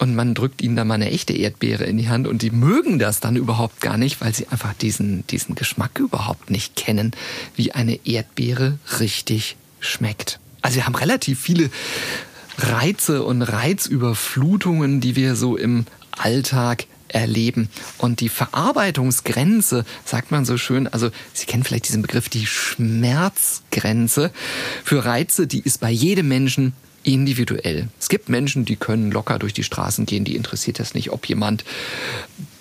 und 0.00 0.14
man 0.14 0.34
drückt 0.34 0.62
ihnen 0.62 0.76
dann 0.76 0.88
mal 0.88 0.94
eine 0.94 1.10
echte 1.10 1.32
Erdbeere 1.32 1.84
in 1.84 1.98
die 1.98 2.08
Hand 2.08 2.26
und 2.26 2.42
die 2.42 2.50
mögen 2.50 2.98
das 2.98 3.20
dann 3.20 3.36
überhaupt 3.36 3.80
gar 3.80 3.96
nicht, 3.96 4.20
weil 4.20 4.34
sie 4.34 4.48
einfach 4.48 4.74
diesen, 4.74 5.26
diesen 5.28 5.54
Geschmack 5.54 5.98
überhaupt 5.98 6.50
nicht 6.50 6.76
kennen, 6.76 7.12
wie 7.56 7.72
eine 7.72 7.98
Erdbeere 8.04 8.78
richtig 9.00 9.56
schmeckt. 9.80 10.40
Also 10.62 10.76
wir 10.76 10.86
haben 10.86 10.94
relativ 10.94 11.40
viele 11.40 11.70
Reize 12.58 13.22
und 13.22 13.42
Reizüberflutungen, 13.42 15.00
die 15.00 15.16
wir 15.16 15.36
so 15.36 15.56
im 15.56 15.86
Alltag 16.12 16.86
erleben. 17.14 17.68
Und 17.98 18.20
die 18.20 18.28
Verarbeitungsgrenze, 18.28 19.84
sagt 20.04 20.30
man 20.30 20.44
so 20.44 20.58
schön, 20.58 20.88
also 20.88 21.10
Sie 21.32 21.46
kennen 21.46 21.64
vielleicht 21.64 21.88
diesen 21.88 22.02
Begriff, 22.02 22.28
die 22.28 22.46
Schmerzgrenze 22.46 24.30
für 24.84 25.04
Reize, 25.04 25.46
die 25.46 25.60
ist 25.60 25.80
bei 25.80 25.90
jedem 25.90 26.28
Menschen 26.28 26.74
individuell. 27.04 27.88
Es 28.00 28.08
gibt 28.08 28.28
Menschen, 28.28 28.64
die 28.64 28.76
können 28.76 29.12
locker 29.12 29.38
durch 29.38 29.52
die 29.52 29.62
Straßen 29.62 30.06
gehen, 30.06 30.24
die 30.24 30.36
interessiert 30.36 30.78
das 30.78 30.94
nicht, 30.94 31.10
ob 31.12 31.26
jemand 31.26 31.64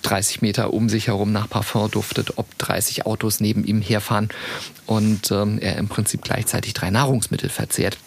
30 0.04 0.42
Meter 0.42 0.74
um 0.74 0.90
sich 0.90 1.08
herum 1.08 1.32
nach 1.32 1.50
Parfum 1.50 1.90
duftet, 1.90 2.38
ob 2.38 2.58
30 2.58 3.06
Autos 3.06 3.40
neben 3.40 3.64
ihm 3.64 3.82
herfahren 3.82 4.30
und 4.86 5.32
ähm, 5.32 5.60
er 5.60 5.78
im 5.78 5.88
Prinzip 5.88 6.22
gleichzeitig 6.22 6.74
drei 6.74 6.90
Nahrungsmittel 6.90 7.50
verzehrt. 7.50 7.98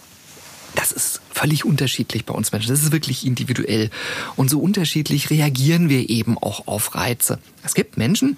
Das 0.77 0.93
ist 0.93 1.21
völlig 1.33 1.65
unterschiedlich 1.65 2.25
bei 2.25 2.35
uns 2.35 2.53
Menschen. 2.53 2.71
Das 2.71 2.83
ist 2.83 2.93
wirklich 2.93 3.27
individuell. 3.27 3.91
Und 4.37 4.51
so 4.51 4.61
unterschiedlich 4.61 5.31
reagieren 5.31 5.89
wir 5.89 6.09
eben 6.09 6.39
auch 6.39 6.69
auf 6.69 6.95
Reize. 6.95 7.39
Es 7.65 7.75
gibt 7.75 7.97
Menschen, 7.97 8.37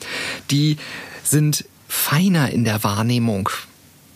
die 0.50 0.78
sind 1.24 1.66
feiner 1.88 2.50
in 2.50 2.64
der 2.64 2.82
Wahrnehmung. 2.84 3.50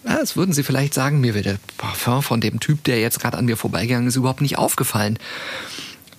Ja, 0.05 0.19
das 0.19 0.37
würden 0.37 0.53
Sie 0.53 0.63
vielleicht 0.63 0.95
sagen, 0.95 1.21
mir 1.21 1.35
wird 1.35 1.47
der 1.47 1.59
Parfum 1.77 2.23
von 2.23 2.41
dem 2.41 2.61
Typ, 2.61 2.85
der 2.85 3.01
jetzt 3.01 3.21
gerade 3.21 3.37
an 3.37 3.45
mir 3.45 3.57
vorbeigegangen 3.57 4.09
ist, 4.09 4.17
überhaupt 4.17 4.41
nicht 4.41 4.57
aufgefallen. 4.57 5.19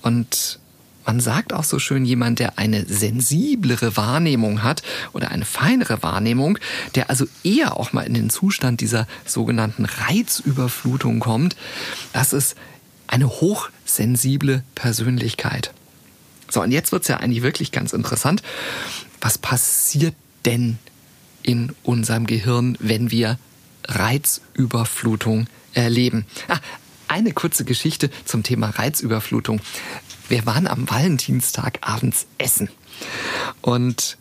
Und 0.01 0.59
man 1.05 1.19
sagt 1.19 1.53
auch 1.53 1.63
so 1.63 1.79
schön, 1.79 2.05
jemand, 2.05 2.39
der 2.39 2.57
eine 2.57 2.85
sensiblere 2.85 3.97
Wahrnehmung 3.97 4.63
hat 4.63 4.83
oder 5.13 5.31
eine 5.31 5.45
feinere 5.45 6.01
Wahrnehmung, 6.03 6.57
der 6.95 7.09
also 7.09 7.25
eher 7.43 7.77
auch 7.77 7.93
mal 7.93 8.03
in 8.03 8.13
den 8.13 8.29
Zustand 8.29 8.81
dieser 8.81 9.07
sogenannten 9.25 9.85
Reizüberflutung 9.85 11.19
kommt, 11.19 11.55
das 12.13 12.33
ist 12.33 12.55
eine 13.07 13.29
hochsensible 13.29 14.63
Persönlichkeit. 14.75 15.73
So, 16.49 16.61
und 16.61 16.71
jetzt 16.71 16.91
wird's 16.91 17.07
ja 17.07 17.17
eigentlich 17.17 17.43
wirklich 17.43 17.71
ganz 17.71 17.93
interessant. 17.93 18.43
Was 19.21 19.37
passiert 19.37 20.15
denn 20.45 20.77
in 21.41 21.73
unserem 21.83 22.27
Gehirn, 22.27 22.77
wenn 22.79 23.11
wir 23.11 23.37
Reizüberflutung 23.87 25.47
erleben? 25.73 26.25
Ah, 26.47 26.59
eine 27.13 27.31
kurze 27.31 27.63
Geschichte 27.63 28.09
zum 28.25 28.43
Thema 28.43 28.71
Reizüberflutung 28.71 29.61
wir 30.29 30.45
waren 30.45 30.67
am 30.67 30.89
Valentinstag 30.89 31.79
abends 31.81 32.25
essen. 32.37 32.69
Und 33.61 34.17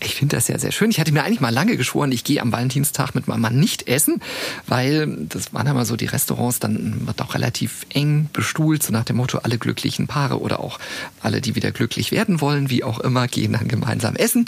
ich 0.00 0.14
finde 0.14 0.36
das 0.36 0.48
ja 0.48 0.58
sehr 0.58 0.70
schön. 0.70 0.90
Ich 0.90 1.00
hatte 1.00 1.12
mir 1.12 1.24
eigentlich 1.24 1.40
mal 1.40 1.52
lange 1.52 1.76
geschworen, 1.76 2.12
ich 2.12 2.22
gehe 2.22 2.40
am 2.40 2.52
Valentinstag 2.52 3.14
mit 3.14 3.26
meinem 3.26 3.40
Mann 3.40 3.58
nicht 3.58 3.88
essen, 3.88 4.20
weil 4.66 5.26
das 5.28 5.52
waren 5.52 5.66
immer 5.66 5.84
so 5.84 5.96
die 5.96 6.06
Restaurants, 6.06 6.60
dann 6.60 7.06
wird 7.06 7.20
auch 7.20 7.34
relativ 7.34 7.84
eng 7.92 8.28
bestuhlt, 8.32 8.82
so 8.82 8.92
nach 8.92 9.04
dem 9.04 9.16
Motto, 9.16 9.38
alle 9.38 9.58
glücklichen 9.58 10.06
Paare 10.06 10.40
oder 10.40 10.60
auch 10.60 10.78
alle, 11.20 11.40
die 11.40 11.56
wieder 11.56 11.72
glücklich 11.72 12.12
werden 12.12 12.40
wollen, 12.40 12.70
wie 12.70 12.84
auch 12.84 13.00
immer, 13.00 13.26
gehen 13.26 13.52
dann 13.52 13.66
gemeinsam 13.66 14.14
essen. 14.14 14.46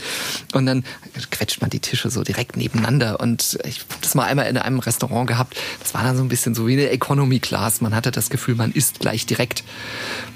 Und 0.52 0.66
dann 0.66 0.84
quetscht 1.30 1.60
man 1.60 1.70
die 1.70 1.80
Tische 1.80 2.10
so 2.10 2.22
direkt 2.22 2.56
nebeneinander. 2.56 3.18
Und 3.18 3.58
ich 3.64 3.80
habe 3.80 4.00
das 4.02 4.14
mal 4.14 4.24
einmal 4.24 4.46
in 4.46 4.56
einem 4.56 4.78
Restaurant 4.78 5.26
gehabt. 5.26 5.56
Das 5.80 5.94
war 5.94 6.04
dann 6.04 6.16
so 6.16 6.22
ein 6.22 6.28
bisschen 6.28 6.54
so 6.54 6.68
wie 6.68 6.74
eine 6.74 6.90
Economy 6.90 7.40
Class. 7.40 7.80
Man 7.80 7.94
hatte 7.94 8.12
das 8.12 8.30
Gefühl, 8.30 8.54
man 8.54 8.72
isst 8.72 9.00
gleich 9.00 9.26
direkt 9.26 9.64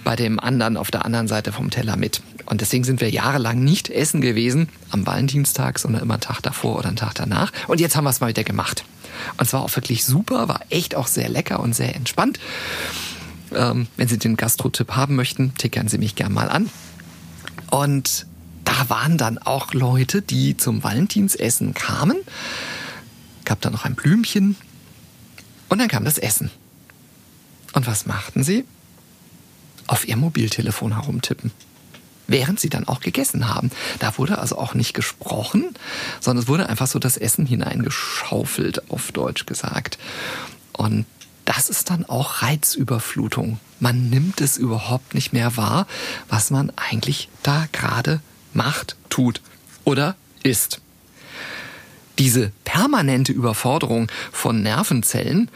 bei 0.02 0.16
dem 0.16 0.40
anderen 0.40 0.76
auf 0.76 0.90
der 0.90 1.04
anderen 1.04 1.28
Seite 1.28 1.52
vom 1.52 1.70
Teller 1.70 1.96
mit. 1.96 2.20
Und 2.46 2.60
deswegen 2.60 2.84
sind 2.84 3.00
wir 3.00 3.10
jahrelang 3.10 3.62
nicht 3.62 3.88
essen 3.88 4.20
gewesen 4.20 4.68
am 4.90 5.03
Valentinstag, 5.06 5.78
sondern 5.78 6.02
immer 6.02 6.14
einen 6.14 6.20
Tag 6.20 6.40
davor 6.40 6.78
oder 6.78 6.88
einen 6.88 6.96
Tag 6.96 7.14
danach. 7.14 7.52
Und 7.68 7.80
jetzt 7.80 7.96
haben 7.96 8.04
wir 8.04 8.10
es 8.10 8.20
mal 8.20 8.28
wieder 8.28 8.44
gemacht. 8.44 8.84
Und 9.36 9.46
es 9.46 9.52
war 9.52 9.62
auch 9.62 9.74
wirklich 9.76 10.04
super, 10.04 10.48
war 10.48 10.60
echt 10.70 10.94
auch 10.94 11.06
sehr 11.06 11.28
lecker 11.28 11.60
und 11.60 11.74
sehr 11.74 11.94
entspannt. 11.94 12.38
Ähm, 13.54 13.86
wenn 13.96 14.08
Sie 14.08 14.18
den 14.18 14.36
Gastro-Tipp 14.36 14.92
haben 14.92 15.14
möchten, 15.14 15.54
tickern 15.56 15.88
Sie 15.88 15.98
mich 15.98 16.14
gern 16.14 16.32
mal 16.32 16.48
an. 16.48 16.70
Und 17.70 18.26
da 18.64 18.88
waren 18.88 19.18
dann 19.18 19.38
auch 19.38 19.74
Leute, 19.74 20.22
die 20.22 20.56
zum 20.56 20.82
Valentinsessen 20.82 21.74
kamen. 21.74 22.16
Gab 23.44 23.60
da 23.60 23.70
noch 23.70 23.84
ein 23.84 23.94
Blümchen. 23.94 24.56
Und 25.68 25.78
dann 25.78 25.88
kam 25.88 26.04
das 26.04 26.18
Essen. 26.18 26.50
Und 27.72 27.86
was 27.86 28.06
machten 28.06 28.42
sie? 28.42 28.64
Auf 29.86 30.08
ihr 30.08 30.16
Mobiltelefon 30.16 30.94
herumtippen. 30.94 31.50
Während 32.26 32.58
sie 32.58 32.70
dann 32.70 32.88
auch 32.88 33.00
gegessen 33.00 33.48
haben. 33.48 33.70
Da 33.98 34.16
wurde 34.16 34.38
also 34.38 34.56
auch 34.58 34.74
nicht 34.74 34.94
gesprochen, 34.94 35.74
sondern 36.20 36.42
es 36.42 36.48
wurde 36.48 36.68
einfach 36.68 36.86
so 36.86 36.98
das 36.98 37.16
Essen 37.16 37.46
hineingeschaufelt, 37.46 38.90
auf 38.90 39.12
Deutsch 39.12 39.46
gesagt. 39.46 39.98
Und 40.72 41.06
das 41.44 41.68
ist 41.68 41.90
dann 41.90 42.04
auch 42.06 42.42
Reizüberflutung. 42.42 43.60
Man 43.80 44.08
nimmt 44.08 44.40
es 44.40 44.56
überhaupt 44.56 45.14
nicht 45.14 45.32
mehr 45.32 45.56
wahr, 45.56 45.86
was 46.28 46.50
man 46.50 46.72
eigentlich 46.76 47.28
da 47.42 47.66
gerade 47.72 48.20
macht, 48.54 48.96
tut 49.10 49.42
oder 49.84 50.16
ist. 50.42 50.80
Diese 52.18 52.52
permanente 52.64 53.32
Überforderung 53.32 54.10
von 54.32 54.62
Nervenzellen 54.62 55.50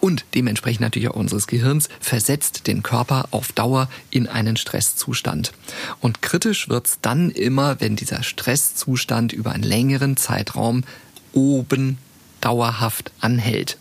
und 0.00 0.24
dementsprechend 0.34 0.80
natürlich 0.80 1.08
auch 1.08 1.16
unseres 1.16 1.46
Gehirns 1.46 1.88
versetzt 2.00 2.66
den 2.66 2.82
Körper 2.82 3.28
auf 3.30 3.52
Dauer 3.52 3.88
in 4.10 4.26
einen 4.26 4.56
Stresszustand. 4.56 5.52
Und 6.00 6.22
kritisch 6.22 6.68
wird's 6.68 6.98
dann 7.02 7.30
immer, 7.30 7.80
wenn 7.80 7.96
dieser 7.96 8.22
Stresszustand 8.22 9.32
über 9.32 9.52
einen 9.52 9.64
längeren 9.64 10.16
Zeitraum 10.16 10.84
oben 11.32 11.98
dauerhaft 12.40 13.10
anhält. 13.20 13.78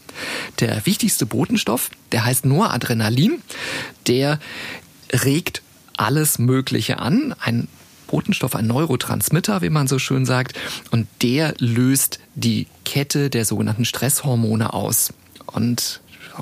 Der 0.59 0.85
wichtigste 0.85 1.25
Botenstoff, 1.25 1.91
der 2.11 2.25
heißt 2.25 2.45
Noradrenalin, 2.45 3.41
der 4.07 4.39
regt 5.13 5.61
alles 5.95 6.39
Mögliche 6.39 6.99
an. 6.99 7.35
Ein 7.39 7.67
Botenstoff, 8.07 8.55
ein 8.55 8.67
Neurotransmitter, 8.67 9.61
wie 9.61 9.69
man 9.69 9.87
so 9.87 9.99
schön 9.99 10.25
sagt, 10.25 10.57
und 10.91 11.07
der 11.21 11.53
löst 11.59 12.19
die 12.35 12.67
Kette 12.85 13.29
der 13.29 13.45
sogenannten 13.45 13.85
Stresshormone 13.85 14.73
aus. 14.73 15.13
Und 15.45 16.01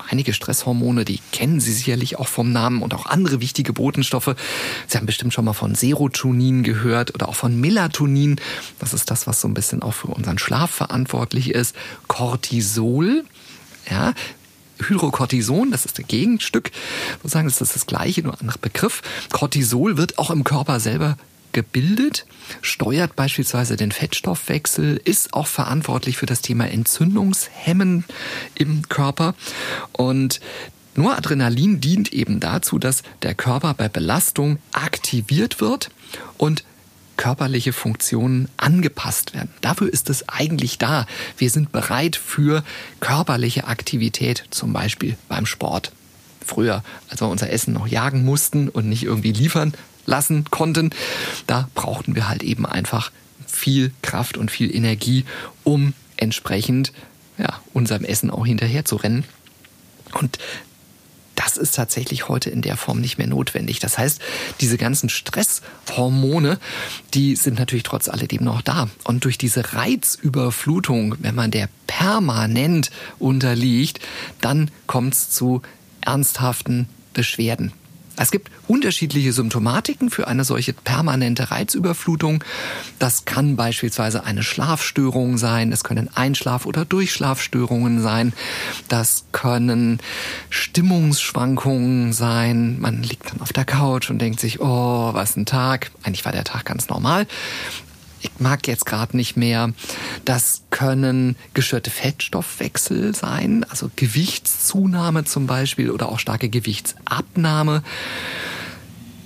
einige 0.09 0.33
Stresshormone, 0.33 1.05
die 1.05 1.19
kennen 1.31 1.59
Sie 1.59 1.73
sicherlich 1.73 2.17
auch 2.17 2.27
vom 2.27 2.51
Namen 2.51 2.81
und 2.81 2.93
auch 2.93 3.05
andere 3.05 3.41
wichtige 3.41 3.73
Botenstoffe. 3.73 4.35
Sie 4.87 4.97
haben 4.97 5.05
bestimmt 5.05 5.33
schon 5.33 5.45
mal 5.45 5.53
von 5.53 5.75
Serotonin 5.75 6.63
gehört 6.63 7.13
oder 7.13 7.29
auch 7.29 7.35
von 7.35 7.59
Melatonin. 7.59 8.39
Das 8.79 8.93
ist 8.93 9.11
das, 9.11 9.27
was 9.27 9.41
so 9.41 9.47
ein 9.47 9.53
bisschen 9.53 9.81
auch 9.81 9.93
für 9.93 10.07
unseren 10.07 10.37
Schlaf 10.37 10.71
verantwortlich 10.71 11.51
ist. 11.51 11.75
Cortisol. 12.07 13.23
Ja, 13.89 14.13
Hydrocortison, 14.79 15.71
das 15.71 15.85
ist 15.85 15.99
das 15.99 16.07
Gegenstück, 16.07 16.71
sozusagen 17.17 17.47
ist 17.47 17.61
das 17.61 17.73
das 17.73 17.85
gleiche, 17.85 18.23
nur 18.23 18.33
ein 18.33 18.41
anderer 18.41 18.59
Begriff. 18.59 19.01
Cortisol 19.31 19.97
wird 19.97 20.17
auch 20.17 20.31
im 20.31 20.43
Körper 20.43 20.79
selber 20.79 21.17
gebildet, 21.55 22.25
steuert 22.61 23.15
beispielsweise 23.15 23.77
den 23.77 23.91
Fettstoffwechsel, 23.91 25.01
ist 25.03 25.33
auch 25.33 25.47
verantwortlich 25.47 26.17
für 26.17 26.25
das 26.25 26.41
Thema 26.41 26.69
Entzündungshemmen 26.69 28.03
im 28.55 28.87
Körper 28.89 29.33
und 29.93 30.41
nur 30.95 31.17
Adrenalin 31.17 31.81
dient 31.81 32.13
eben 32.13 32.39
dazu, 32.39 32.77
dass 32.77 33.03
der 33.21 33.35
Körper 33.35 33.73
bei 33.73 33.89
Belastung 33.89 34.59
aktiviert 34.73 35.59
wird 35.59 35.91
und 36.37 36.63
körperliche 37.17 37.71
Funktionen 37.71 38.49
angepasst 38.57 39.33
werden. 39.33 39.49
Dafür 39.61 39.91
ist 39.91 40.09
es 40.09 40.27
eigentlich 40.27 40.77
da. 40.77 41.05
Wir 41.37 41.49
sind 41.49 41.71
bereit 41.71 42.17
für 42.17 42.63
körperliche 42.99 43.67
Aktivität, 43.67 44.43
zum 44.49 44.73
Beispiel 44.73 45.17
beim 45.29 45.45
Sport. 45.45 45.93
Früher, 46.45 46.83
als 47.09 47.21
wir 47.21 47.29
unser 47.29 47.49
Essen 47.49 47.73
noch 47.73 47.87
jagen 47.87 48.25
mussten 48.25 48.67
und 48.67 48.87
nicht 48.87 49.03
irgendwie 49.03 49.31
liefern 49.31 49.73
lassen 50.05 50.45
konnten. 50.51 50.91
Da 51.47 51.69
brauchten 51.75 52.15
wir 52.15 52.29
halt 52.29 52.43
eben 52.43 52.65
einfach 52.65 53.11
viel 53.47 53.91
Kraft 54.01 54.37
und 54.37 54.51
viel 54.51 54.73
Energie, 54.73 55.25
um 55.63 55.93
entsprechend 56.17 56.93
ja, 57.37 57.59
unserem 57.73 58.05
Essen 58.05 58.29
auch 58.29 58.45
hinterher 58.45 58.85
zu 58.85 58.95
rennen. 58.95 59.25
Und 60.13 60.39
das 61.35 61.57
ist 61.57 61.75
tatsächlich 61.75 62.29
heute 62.29 62.49
in 62.49 62.61
der 62.61 62.77
Form 62.77 63.01
nicht 63.01 63.17
mehr 63.17 63.27
notwendig. 63.27 63.79
Das 63.79 63.97
heißt, 63.97 64.21
diese 64.61 64.77
ganzen 64.77 65.09
Stresshormone, 65.09 66.59
die 67.13 67.35
sind 67.35 67.59
natürlich 67.59 67.83
trotz 67.83 68.07
alledem 68.07 68.43
noch 68.43 68.61
da. 68.61 68.89
Und 69.03 69.25
durch 69.25 69.37
diese 69.37 69.73
Reizüberflutung, 69.73 71.15
wenn 71.19 71.35
man 71.35 71.51
der 71.51 71.69
permanent 71.87 72.89
unterliegt, 73.19 73.99
dann 74.41 74.71
kommt 74.87 75.13
es 75.13 75.29
zu 75.29 75.61
ernsthaften 76.01 76.87
Beschwerden. 77.13 77.73
Es 78.17 78.31
gibt 78.31 78.51
unterschiedliche 78.67 79.33
Symptomatiken 79.33 80.09
für 80.09 80.27
eine 80.27 80.43
solche 80.43 80.73
permanente 80.73 81.51
Reizüberflutung. 81.51 82.43
Das 82.99 83.25
kann 83.25 83.55
beispielsweise 83.55 84.23
eine 84.23 84.43
Schlafstörung 84.43 85.37
sein, 85.37 85.71
das 85.71 85.83
können 85.83 86.09
Einschlaf- 86.15 86.65
oder 86.65 86.85
Durchschlafstörungen 86.85 88.01
sein, 88.01 88.33
das 88.87 89.25
können 89.31 89.99
Stimmungsschwankungen 90.49 92.13
sein. 92.13 92.79
Man 92.79 93.03
liegt 93.03 93.31
dann 93.31 93.41
auf 93.41 93.53
der 93.53 93.65
Couch 93.65 94.09
und 94.09 94.19
denkt 94.19 94.39
sich, 94.39 94.61
oh, 94.61 95.13
was 95.13 95.35
ein 95.35 95.45
Tag. 95.45 95.91
Eigentlich 96.03 96.25
war 96.25 96.31
der 96.31 96.43
Tag 96.43 96.65
ganz 96.65 96.89
normal 96.89 97.27
ich 98.25 98.31
mag 98.39 98.67
jetzt 98.67 98.85
gerade 98.85 99.15
nicht 99.15 99.37
mehr. 99.37 99.71
Das 100.25 100.63
können 100.71 101.37
gestörte 101.53 101.91
Fettstoffwechsel 101.91 103.15
sein, 103.15 103.65
also 103.69 103.89
Gewichtszunahme 103.95 105.23
zum 105.25 105.45
Beispiel 105.47 105.89
oder 105.91 106.09
auch 106.09 106.19
starke 106.19 106.49
Gewichtsabnahme. 106.49 107.83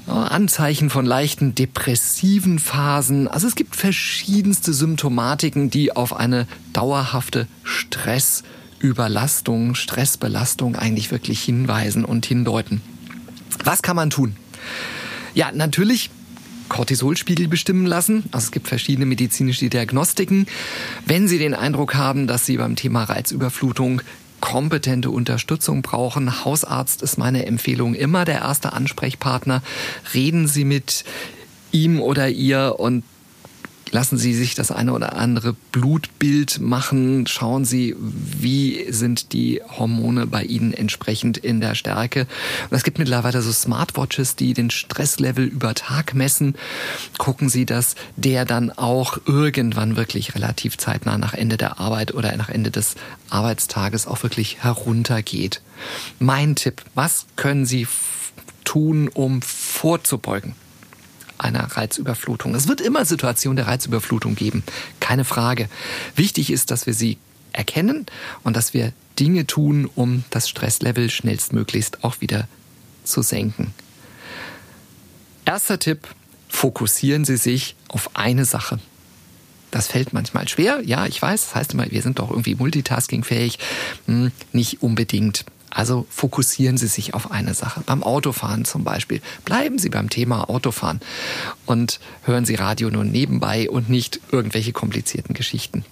Anzeichen 0.08 0.90
von 0.90 1.06
leichten 1.06 1.56
depressiven 1.56 2.60
Phasen. 2.60 3.28
Also 3.28 3.48
es 3.48 3.56
gibt 3.56 3.76
verschiedenste 3.76 4.74
Symptomatiken, 4.74 5.70
die 5.70 5.96
auf 5.96 6.16
eine 6.16 6.48
dauerhafte 6.74 7.48
Stressüberlastung, 7.64 9.76
Stressbelastung 9.76 10.76
eigentlich 10.76 11.12
wirklich 11.12 11.44
hinweisen 11.44 12.06
und 12.06 12.26
hindeuten. 12.26 12.82
Was 13.64 13.84
kann 13.84 13.96
man 13.96 14.10
tun? 14.10 14.36
Ja, 15.36 15.52
natürlich 15.52 16.10
Cortisolspiegel 16.70 17.48
bestimmen 17.48 17.86
lassen. 17.86 18.24
Also 18.32 18.46
es 18.46 18.52
gibt 18.52 18.68
verschiedene 18.68 19.06
medizinische 19.06 19.70
Diagnostiken. 19.70 20.48
Wenn 21.06 21.28
Sie 21.28 21.40
den 21.40 21.54
Eindruck 21.54 21.96
haben, 21.96 22.28
dass 22.28 22.46
Sie 22.46 22.58
beim 22.58 22.76
Thema 22.76 23.04
Reizüberflutung 23.04 24.02
kompetente 24.40 25.10
Unterstützung 25.10 25.82
brauchen, 25.82 26.46
Hausarzt 26.46 27.02
ist 27.02 27.18
meine 27.18 27.46
Empfehlung 27.46 27.94
immer 27.94 28.24
der 28.24 28.40
erste 28.40 28.72
Ansprechpartner. 28.74 29.62
Reden 30.14 30.48
Sie 30.48 30.64
mit 30.64 31.04
ihm 31.72 32.00
oder 32.02 32.30
ihr 32.30 32.76
und 32.78 33.04
lassen 33.92 34.18
Sie 34.18 34.34
sich 34.34 34.56
das 34.56 34.72
eine 34.72 34.94
oder 34.94 35.16
andere 35.16 35.54
Blutbild 35.72 36.60
machen. 36.60 37.28
Schauen 37.28 37.66
Sie, 37.66 37.96
wie 38.00 38.92
sind 38.92 39.34
die 39.34 39.62
Hormone 39.78 40.28
bei 40.28 40.44
Ihnen 40.44 40.74
entsprechend 40.74 41.38
in 41.38 41.62
der 41.62 41.76
Stärke. 41.76 42.28
Und 42.70 42.78
es 42.78 42.84
gibt 42.84 43.00
mittlerweile 43.00 43.42
so 43.42 43.52
Smartwatches, 43.52 44.36
die 44.36 44.54
den 44.54 44.70
Stresslevel 44.70 45.46
über 45.46 45.74
Tag 45.74 46.14
messen. 46.14 46.56
Gucken 47.18 47.50
Sie, 47.50 47.66
dass 47.66 47.96
der 48.16 48.46
dann 48.46 48.72
auch 48.72 49.20
irgendwann 49.26 49.96
wirklich 49.96 50.36
relativ 50.36 50.78
zeitnah 50.78 51.18
nach 51.18 51.34
Ende 51.34 51.58
der 51.58 51.80
Arbeit 51.80 52.14
oder 52.14 52.36
nach 52.38 52.50
Ende 52.50 52.72
des 52.72 52.96
Arbeitstages 53.30 54.08
auch 54.08 54.24
wirklich 54.24 54.64
heruntergeht. 54.64 55.62
Mein 56.20 56.56
Tipp, 56.56 56.84
was 56.96 57.26
können 57.36 57.66
Sie 57.66 57.88
tun, 58.64 59.08
um 59.08 59.42
vorzubeugen? 59.42 60.54
Einer 61.40 61.64
Reizüberflutung. 61.64 62.56
Es 62.56 62.68
wird 62.68 62.82
immer 62.82 63.06
Situationen 63.06 63.56
der 63.56 63.68
Reizüberflutung 63.68 64.36
geben, 64.36 64.64
keine 65.00 65.26
Frage. 65.26 65.70
Wichtig 66.16 66.52
ist, 66.52 66.72
dass 66.72 66.86
wir 66.86 66.94
sie 66.94 67.18
erkennen 67.54 68.06
und 68.44 68.56
dass 68.56 68.74
wir 68.74 68.94
Dinge 69.20 69.48
tun, 69.48 69.90
um 69.96 70.24
das 70.30 70.50
Stresslevel 70.50 71.10
schnellstmöglichst 71.10 72.04
auch 72.04 72.22
wieder 72.22 72.48
zu 73.04 73.22
senken. 73.22 73.74
Erster 75.46 75.80
Tipp, 75.80 76.08
fokussieren 76.48 77.26
Sie 77.26 77.38
sich 77.38 77.76
auf 77.88 78.16
eine 78.16 78.46
Sache. 78.46 78.80
Das 79.72 79.88
fällt 79.88 80.14
manchmal 80.14 80.48
schwer, 80.48 80.82
ja, 80.84 81.06
ich 81.06 81.22
weiß, 81.22 81.46
das 81.46 81.56
heißt 81.56 81.74
immer, 81.74 81.90
wir 81.92 82.02
sind 82.02 82.20
doch 82.20 82.32
irgendwie 82.32 82.56
multitaskingfähig. 82.56 83.60
Hm, 84.08 84.32
nicht 84.52 84.82
unbedingt. 84.82 85.46
Also 85.70 86.06
fokussieren 86.10 86.78
Sie 86.78 86.88
sich 86.88 87.14
auf 87.14 87.32
eine 87.32 87.54
Sache. 87.54 87.82
Beim 87.86 88.04
Autofahren 88.04 88.66
zum 88.66 88.84
Beispiel. 88.84 89.22
Bleiben 89.46 89.78
Sie 89.78 89.90
beim 89.90 90.10
Thema 90.10 90.50
Autofahren 90.50 91.00
und 91.66 92.00
hören 92.24 92.46
Sie 92.46 92.56
Radio 92.56 92.90
nur 92.90 93.04
nebenbei 93.04 93.70
und 93.70 93.90
nicht 93.90 94.20
irgendwelche 94.32 94.74
komplizierten 94.74 95.34
Geschichten. 95.34 95.86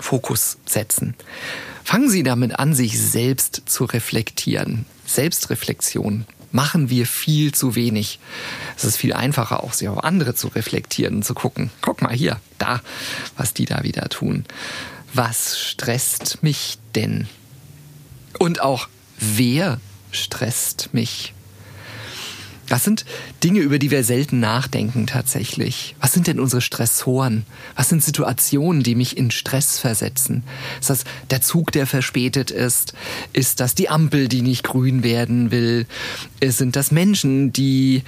Fokus 0.00 0.58
setzen. 0.64 1.14
Fangen 1.84 2.10
Sie 2.10 2.22
damit 2.22 2.58
an, 2.58 2.74
sich 2.74 2.98
selbst 3.00 3.62
zu 3.66 3.84
reflektieren. 3.84 4.86
Selbstreflexion 5.06 6.26
machen 6.52 6.90
wir 6.90 7.06
viel 7.06 7.52
zu 7.52 7.74
wenig. 7.74 8.18
Es 8.76 8.84
ist 8.84 8.96
viel 8.96 9.12
einfacher, 9.12 9.62
auch 9.62 9.72
sich 9.72 9.88
auf 9.88 10.04
andere 10.04 10.34
zu 10.34 10.48
reflektieren 10.48 11.16
und 11.16 11.24
zu 11.24 11.34
gucken. 11.34 11.70
Guck 11.80 12.02
mal 12.02 12.14
hier, 12.14 12.40
da, 12.58 12.80
was 13.36 13.54
die 13.54 13.64
da 13.64 13.82
wieder 13.82 14.08
tun. 14.08 14.44
Was 15.14 15.58
stresst 15.58 16.42
mich 16.42 16.78
denn? 16.94 17.28
Und 18.38 18.60
auch, 18.60 18.88
wer 19.18 19.80
stresst 20.10 20.90
mich? 20.92 21.34
Das 22.68 22.84
sind 22.84 23.06
Dinge, 23.42 23.60
über 23.60 23.78
die 23.78 23.90
wir 23.90 24.04
selten 24.04 24.40
nachdenken 24.40 25.06
tatsächlich. 25.06 25.96
Was 26.00 26.12
sind 26.12 26.26
denn 26.26 26.38
unsere 26.38 26.60
Stressoren? 26.60 27.46
Was 27.76 27.88
sind 27.88 28.02
Situationen, 28.04 28.82
die 28.82 28.94
mich 28.94 29.16
in 29.16 29.30
Stress 29.30 29.78
versetzen? 29.78 30.44
Ist 30.78 30.90
das 30.90 31.04
der 31.30 31.40
Zug, 31.40 31.72
der 31.72 31.86
verspätet 31.86 32.50
ist? 32.50 32.92
Ist 33.32 33.60
das 33.60 33.74
die 33.74 33.88
Ampel, 33.88 34.28
die 34.28 34.42
nicht 34.42 34.64
grün 34.64 35.02
werden 35.02 35.50
will? 35.50 35.86
Sind 36.44 36.76
das 36.76 36.90
Menschen, 36.90 37.54
die 37.54 38.02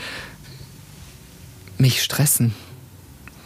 mich 1.78 2.02
stressen? 2.02 2.54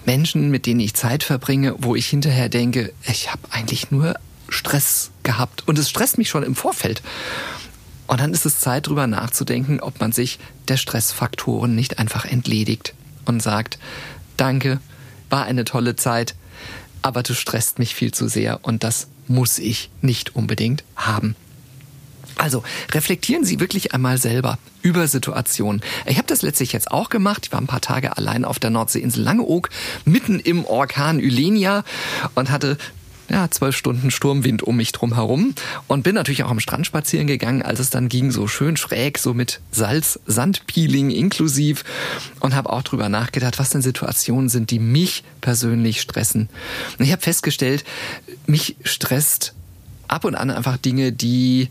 Menschen, 0.04 0.50
mit 0.50 0.66
denen 0.66 0.80
ich 0.80 0.94
Zeit 0.94 1.22
verbringe, 1.22 1.76
wo 1.78 1.94
ich 1.94 2.08
hinterher 2.08 2.48
denke, 2.48 2.92
ich 3.06 3.30
habe 3.30 3.42
eigentlich 3.50 3.92
nur 3.92 4.16
Stress 4.48 5.12
gehabt. 5.24 5.66
Und 5.66 5.78
es 5.78 5.90
stresst 5.90 6.18
mich 6.18 6.28
schon 6.28 6.42
im 6.42 6.54
Vorfeld. 6.54 7.02
Und 8.06 8.20
dann 8.20 8.32
ist 8.32 8.46
es 8.46 8.60
Zeit, 8.60 8.86
darüber 8.86 9.06
nachzudenken, 9.06 9.80
ob 9.80 10.00
man 10.00 10.12
sich 10.12 10.38
der 10.68 10.76
Stressfaktoren 10.76 11.74
nicht 11.74 11.98
einfach 11.98 12.24
entledigt 12.24 12.94
und 13.24 13.42
sagt, 13.42 13.78
danke, 14.36 14.80
war 15.30 15.44
eine 15.44 15.64
tolle 15.64 15.96
Zeit, 15.96 16.34
aber 17.02 17.22
du 17.22 17.34
stresst 17.34 17.78
mich 17.78 17.94
viel 17.94 18.12
zu 18.12 18.28
sehr 18.28 18.60
und 18.62 18.84
das 18.84 19.08
muss 19.26 19.58
ich 19.58 19.90
nicht 20.02 20.36
unbedingt 20.36 20.84
haben. 20.96 21.34
Also 22.36 22.62
reflektieren 22.92 23.44
Sie 23.44 23.60
wirklich 23.60 23.94
einmal 23.94 24.18
selber 24.18 24.58
über 24.82 25.06
Situationen. 25.06 25.82
Ich 26.04 26.16
habe 26.18 26.26
das 26.26 26.42
letztlich 26.42 26.72
jetzt 26.72 26.90
auch 26.90 27.08
gemacht. 27.08 27.46
Ich 27.46 27.52
war 27.52 27.60
ein 27.60 27.66
paar 27.66 27.80
Tage 27.80 28.16
allein 28.16 28.44
auf 28.44 28.58
der 28.58 28.70
Nordseeinsel 28.70 29.22
Langeoog, 29.22 29.70
mitten 30.04 30.40
im 30.40 30.64
Orkan 30.64 31.20
Ylenia 31.20 31.84
und 32.34 32.50
hatte 32.50 32.76
ja, 33.28 33.50
zwölf 33.50 33.76
Stunden 33.76 34.10
Sturmwind 34.10 34.62
um 34.62 34.76
mich 34.76 34.92
drum 34.92 35.14
herum 35.14 35.54
und 35.86 36.02
bin 36.02 36.14
natürlich 36.14 36.44
auch 36.44 36.50
am 36.50 36.60
Strand 36.60 36.86
spazieren 36.86 37.26
gegangen, 37.26 37.62
als 37.62 37.80
es 37.80 37.90
dann 37.90 38.08
ging, 38.08 38.30
so 38.30 38.46
schön 38.46 38.76
schräg, 38.76 39.18
so 39.18 39.34
mit 39.34 39.60
Salz, 39.70 40.20
Sandpeeling 40.26 41.10
inklusiv 41.10 41.84
und 42.40 42.54
habe 42.54 42.70
auch 42.70 42.82
drüber 42.82 43.08
nachgedacht, 43.08 43.58
was 43.58 43.70
denn 43.70 43.82
Situationen 43.82 44.48
sind, 44.48 44.70
die 44.70 44.78
mich 44.78 45.24
persönlich 45.40 46.00
stressen. 46.00 46.48
Und 46.98 47.04
ich 47.04 47.12
habe 47.12 47.22
festgestellt, 47.22 47.84
mich 48.46 48.76
stresst 48.84 49.54
ab 50.08 50.24
und 50.24 50.34
an 50.34 50.50
einfach 50.50 50.76
Dinge, 50.76 51.12
die 51.12 51.68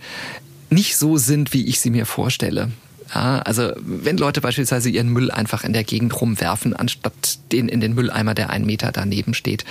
nicht 0.70 0.98
so 0.98 1.18
sind, 1.18 1.54
wie 1.54 1.68
ich 1.68 1.80
sie 1.80 1.92
mir 1.92 2.06
vorstelle. 2.06 2.72
Ja, 3.14 3.40
also 3.40 3.74
wenn 3.78 4.18
Leute 4.18 4.42
beispielsweise 4.42 4.90
ihren 4.90 5.10
Müll 5.10 5.30
einfach 5.30 5.64
in 5.64 5.74
der 5.74 5.84
Gegend 5.84 6.20
rumwerfen, 6.20 6.76
anstatt 6.76 7.14
den 7.52 7.68
in 7.68 7.80
den 7.80 7.94
Mülleimer, 7.94 8.34
der 8.34 8.50
einen 8.50 8.66
Meter 8.66 8.92
daneben 8.92 9.36
steht, 9.36 9.66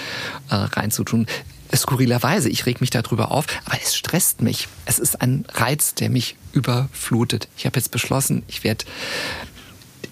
äh, 0.48 0.54
reinzutun, 0.54 1.26
skurrilerweise, 1.76 2.48
ich 2.48 2.66
reg 2.66 2.80
mich 2.80 2.90
darüber 2.90 3.30
auf, 3.30 3.46
aber 3.64 3.78
es 3.82 3.96
stresst 3.96 4.42
mich. 4.42 4.68
Es 4.84 4.98
ist 4.98 5.20
ein 5.20 5.44
Reiz, 5.52 5.94
der 5.94 6.10
mich 6.10 6.36
überflutet. 6.52 7.48
Ich 7.56 7.66
habe 7.66 7.78
jetzt 7.78 7.90
beschlossen, 7.90 8.42
ich 8.48 8.64
werde 8.64 8.84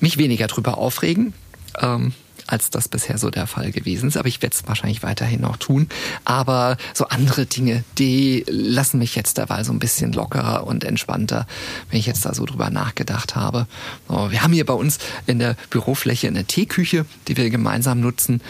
mich 0.01 0.17
weniger 0.17 0.47
darüber 0.47 0.79
aufregen. 0.79 1.35
Ähm, 1.79 2.15
als 2.47 2.71
das 2.71 2.89
bisher 2.89 3.19
so 3.19 3.31
der 3.31 3.47
Fall 3.47 3.73
gewesen 3.73 4.09
ist. 4.09 4.17
Aber 4.17 4.29
ich 4.29 4.43
werde 4.43 4.55
es 4.55 4.67
wahrscheinlich 4.67 5.03
weiterhin 5.03 5.41
noch 5.41 5.57
tun. 5.57 5.89
Aber 6.25 6.77
so 6.95 7.07
andere 7.07 7.47
Dinge, 7.47 7.85
die 7.99 8.45
lassen 8.49 8.99
mich 8.99 9.15
jetzt 9.15 9.39
derweil 9.39 9.65
so 9.65 9.73
ein 9.73 9.79
bisschen 9.79 10.13
lockerer 10.13 10.67
und 10.67 10.85
entspannter, 10.85 11.47
wenn 11.91 11.99
ich 11.99 12.07
jetzt 12.07 12.25
da 12.25 12.35
so 12.35 12.45
drüber 12.45 12.71
nachgedacht 12.71 13.37
habe. 13.37 13.67
So, 14.09 14.31
wir 14.31 14.43
haben 14.43 14.53
hier 14.53 14.67
bei 14.67 14.75
uns 14.75 14.99
in 15.27 15.39
der 15.39 15.57
Bürofläche 15.71 16.29
eine 16.29 16.45
Teeküche, 16.45 17.07
die 17.29 17.37
wir 17.37 17.51
gemeinsam 17.51 18.01
nutzen. 18.01 18.41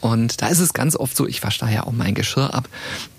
Und 0.00 0.42
da 0.42 0.48
ist 0.48 0.60
es 0.60 0.72
ganz 0.72 0.96
oft 0.96 1.16
so, 1.16 1.26
ich 1.26 1.42
wasche 1.42 1.60
da 1.60 1.68
ja 1.68 1.84
auch 1.84 1.92
mein 1.92 2.14
Geschirr 2.14 2.54
ab, 2.54 2.68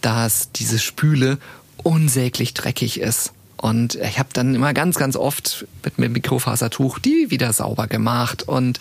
dass 0.01 0.51
diese 0.51 0.79
Spüle 0.79 1.37
unsäglich 1.83 2.53
dreckig 2.53 2.99
ist. 2.99 3.33
Und 3.57 3.95
ich 3.95 4.19
habe 4.19 4.29
dann 4.33 4.53
immer 4.53 4.73
ganz, 4.73 4.97
ganz 4.97 5.15
oft 5.15 5.65
mit 5.83 5.97
dem 5.97 6.11
Mikrofasertuch 6.13 6.99
die 6.99 7.31
wieder 7.31 7.51
sauber 7.53 7.87
gemacht 7.87 8.43
und 8.43 8.79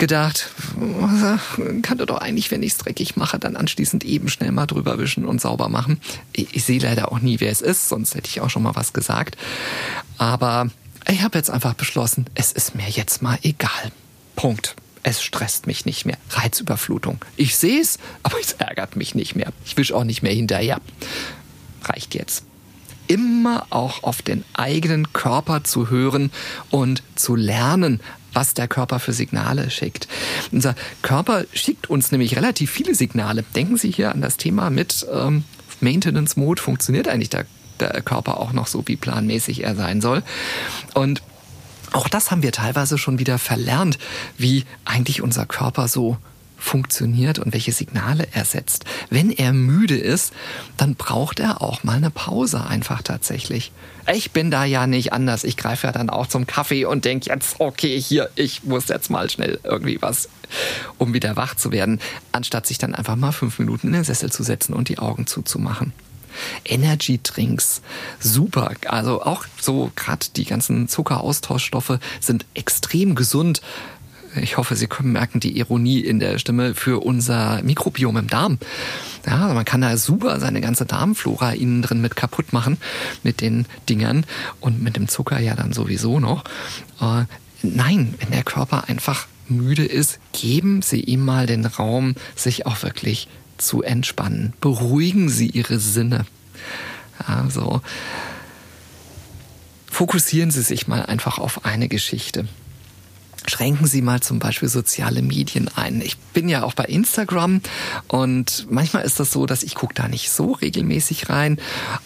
gedacht, 0.00 0.50
kann 1.82 1.98
doch 1.98 2.18
eigentlich, 2.18 2.50
wenn 2.50 2.64
ich 2.64 2.72
es 2.72 2.78
dreckig 2.78 3.16
mache, 3.16 3.38
dann 3.38 3.54
anschließend 3.54 4.04
eben 4.04 4.28
schnell 4.28 4.50
mal 4.50 4.66
drüber 4.66 4.98
wischen 4.98 5.24
und 5.24 5.40
sauber 5.40 5.68
machen. 5.68 6.00
Ich, 6.32 6.56
ich 6.56 6.64
sehe 6.64 6.80
leider 6.80 7.12
auch 7.12 7.20
nie, 7.20 7.38
wer 7.38 7.52
es 7.52 7.60
ist, 7.60 7.88
sonst 7.88 8.16
hätte 8.16 8.28
ich 8.28 8.40
auch 8.40 8.50
schon 8.50 8.64
mal 8.64 8.74
was 8.74 8.92
gesagt. 8.92 9.36
Aber 10.18 10.70
ich 11.08 11.22
habe 11.22 11.38
jetzt 11.38 11.50
einfach 11.50 11.74
beschlossen, 11.74 12.26
es 12.34 12.50
ist 12.50 12.74
mir 12.74 12.88
jetzt 12.88 13.22
mal 13.22 13.38
egal. 13.42 13.92
Punkt. 14.34 14.74
Es 15.02 15.22
stresst 15.22 15.66
mich 15.66 15.86
nicht 15.86 16.04
mehr. 16.04 16.18
Reizüberflutung. 16.30 17.24
Ich 17.36 17.56
sehe 17.56 17.80
es, 17.80 17.98
aber 18.22 18.38
es 18.38 18.52
ärgert 18.52 18.96
mich 18.96 19.14
nicht 19.14 19.34
mehr. 19.34 19.52
Ich 19.64 19.76
wisch 19.76 19.92
auch 19.92 20.04
nicht 20.04 20.22
mehr 20.22 20.34
hinterher. 20.34 20.78
Reicht 21.84 22.14
jetzt 22.14 22.44
immer 23.10 23.66
auch 23.70 24.04
auf 24.04 24.22
den 24.22 24.44
eigenen 24.52 25.12
Körper 25.12 25.64
zu 25.64 25.90
hören 25.90 26.30
und 26.70 27.02
zu 27.16 27.34
lernen, 27.34 28.00
was 28.32 28.54
der 28.54 28.68
Körper 28.68 28.98
für 28.98 29.12
Signale 29.12 29.70
schickt. 29.70 30.08
Unser 30.52 30.74
Körper 31.02 31.44
schickt 31.52 31.88
uns 31.90 32.12
nämlich 32.12 32.36
relativ 32.36 32.70
viele 32.70 32.94
Signale. 32.94 33.44
Denken 33.54 33.76
Sie 33.76 33.90
hier 33.90 34.12
an 34.12 34.20
das 34.20 34.36
Thema 34.36 34.70
mit 34.70 35.06
ähm, 35.12 35.44
Maintenance 35.80 36.36
Mode. 36.36 36.60
Funktioniert 36.60 37.08
eigentlich 37.08 37.30
der, 37.30 37.46
der 37.78 38.00
Körper 38.02 38.38
auch 38.38 38.52
noch 38.52 38.66
so, 38.66 38.86
wie 38.86 38.96
planmäßig 38.96 39.64
er 39.64 39.74
sein 39.74 40.00
soll? 40.00 40.22
Und 40.94 41.22
auch 41.92 42.08
das 42.08 42.30
haben 42.30 42.42
wir 42.42 42.52
teilweise 42.52 42.98
schon 42.98 43.18
wieder 43.18 43.38
verlernt, 43.38 43.98
wie 44.38 44.64
eigentlich 44.84 45.22
unser 45.22 45.46
Körper 45.46 45.88
so 45.88 46.18
funktioniert 46.60 47.38
und 47.38 47.52
welche 47.52 47.72
Signale 47.72 48.28
er 48.32 48.44
setzt. 48.44 48.84
Wenn 49.08 49.30
er 49.30 49.52
müde 49.52 49.96
ist, 49.96 50.32
dann 50.76 50.94
braucht 50.94 51.40
er 51.40 51.62
auch 51.62 51.82
mal 51.82 51.96
eine 51.96 52.10
Pause 52.10 52.64
einfach 52.64 53.02
tatsächlich. 53.02 53.72
Ich 54.12 54.30
bin 54.32 54.50
da 54.50 54.64
ja 54.64 54.86
nicht 54.86 55.12
anders. 55.12 55.44
Ich 55.44 55.56
greife 55.56 55.86
ja 55.86 55.92
dann 55.92 56.10
auch 56.10 56.26
zum 56.26 56.46
Kaffee 56.46 56.84
und 56.84 57.04
denke 57.04 57.30
jetzt, 57.30 57.56
okay, 57.58 58.00
hier, 58.00 58.30
ich 58.34 58.64
muss 58.64 58.88
jetzt 58.88 59.10
mal 59.10 59.30
schnell 59.30 59.58
irgendwie 59.64 60.00
was, 60.00 60.28
um 60.98 61.14
wieder 61.14 61.36
wach 61.36 61.54
zu 61.54 61.72
werden, 61.72 62.00
anstatt 62.32 62.66
sich 62.66 62.78
dann 62.78 62.94
einfach 62.94 63.16
mal 63.16 63.32
fünf 63.32 63.58
Minuten 63.58 63.88
in 63.88 63.92
den 63.94 64.04
Sessel 64.04 64.30
zu 64.30 64.42
setzen 64.42 64.74
und 64.74 64.88
die 64.88 64.98
Augen 64.98 65.26
zuzumachen. 65.26 65.92
Energy 66.64 67.20
Drinks, 67.22 67.82
super. 68.20 68.72
Also 68.86 69.22
auch 69.22 69.44
so 69.60 69.90
gerade 69.96 70.26
die 70.36 70.44
ganzen 70.44 70.88
Zuckeraustauschstoffe 70.88 71.98
sind 72.20 72.46
extrem 72.54 73.14
gesund 73.14 73.60
ich 74.36 74.56
hoffe, 74.56 74.76
Sie 74.76 74.86
können 74.86 75.12
merken 75.12 75.40
die 75.40 75.58
Ironie 75.58 76.00
in 76.00 76.20
der 76.20 76.38
Stimme 76.38 76.74
für 76.74 77.00
unser 77.00 77.62
Mikrobiom 77.62 78.16
im 78.16 78.26
Darm. 78.28 78.58
Ja, 79.26 79.42
also 79.42 79.54
man 79.54 79.64
kann 79.64 79.80
da 79.80 79.96
super 79.96 80.38
seine 80.40 80.60
ganze 80.60 80.86
Darmflora 80.86 81.52
innen 81.52 81.82
drin 81.82 82.00
mit 82.00 82.16
kaputt 82.16 82.52
machen 82.52 82.78
mit 83.22 83.40
den 83.40 83.66
Dingern 83.88 84.24
und 84.60 84.82
mit 84.82 84.96
dem 84.96 85.08
Zucker 85.08 85.40
ja 85.40 85.54
dann 85.54 85.72
sowieso 85.72 86.20
noch. 86.20 86.44
Äh, 87.00 87.24
nein, 87.62 88.14
wenn 88.18 88.30
der 88.30 88.44
Körper 88.44 88.88
einfach 88.88 89.26
müde 89.48 89.84
ist, 89.84 90.20
geben 90.32 90.82
Sie 90.82 91.00
ihm 91.00 91.24
mal 91.24 91.46
den 91.46 91.66
Raum, 91.66 92.14
sich 92.36 92.66
auch 92.66 92.82
wirklich 92.82 93.28
zu 93.58 93.82
entspannen. 93.82 94.52
Beruhigen 94.60 95.28
Sie 95.28 95.48
Ihre 95.48 95.78
Sinne. 95.80 96.24
Also 97.18 97.82
fokussieren 99.90 100.50
Sie 100.50 100.62
sich 100.62 100.86
mal 100.86 101.04
einfach 101.04 101.38
auf 101.38 101.64
eine 101.64 101.88
Geschichte 101.88 102.46
schränken 103.50 103.86
Sie 103.86 104.00
mal 104.00 104.20
zum 104.20 104.38
Beispiel 104.38 104.68
soziale 104.68 105.22
Medien 105.22 105.68
ein. 105.74 106.00
Ich 106.00 106.16
bin 106.16 106.48
ja 106.48 106.62
auch 106.62 106.74
bei 106.74 106.84
Instagram 106.84 107.60
und 108.06 108.66
manchmal 108.70 109.02
ist 109.02 109.18
das 109.18 109.32
so, 109.32 109.44
dass 109.44 109.64
ich 109.64 109.74
gucke 109.74 109.94
da 109.94 110.06
nicht 110.06 110.30
so 110.30 110.52
regelmäßig 110.52 111.28
rein, 111.28 111.60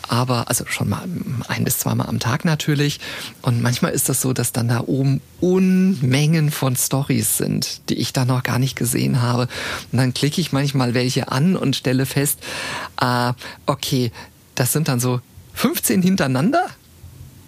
aber 0.08 0.48
also 0.48 0.64
schon 0.66 0.88
mal 0.88 1.04
ein 1.48 1.64
bis 1.64 1.78
zweimal 1.78 2.08
am 2.08 2.18
Tag 2.18 2.46
natürlich. 2.46 2.98
Und 3.42 3.60
manchmal 3.60 3.92
ist 3.92 4.08
das 4.08 4.22
so, 4.22 4.32
dass 4.32 4.52
dann 4.52 4.68
da 4.68 4.80
oben 4.86 5.20
Unmengen 5.40 6.50
von 6.50 6.76
Stories 6.76 7.36
sind, 7.36 7.90
die 7.90 7.96
ich 7.96 8.14
da 8.14 8.24
noch 8.24 8.42
gar 8.42 8.58
nicht 8.58 8.74
gesehen 8.74 9.20
habe. 9.20 9.42
Und 9.92 9.98
dann 9.98 10.14
klicke 10.14 10.40
ich 10.40 10.52
manchmal 10.52 10.94
welche 10.94 11.30
an 11.30 11.56
und 11.56 11.76
stelle 11.76 12.06
fest, 12.06 12.38
äh, 13.00 13.34
okay, 13.66 14.12
das 14.54 14.72
sind 14.72 14.88
dann 14.88 14.98
so 14.98 15.20
15 15.52 16.00
hintereinander 16.00 16.66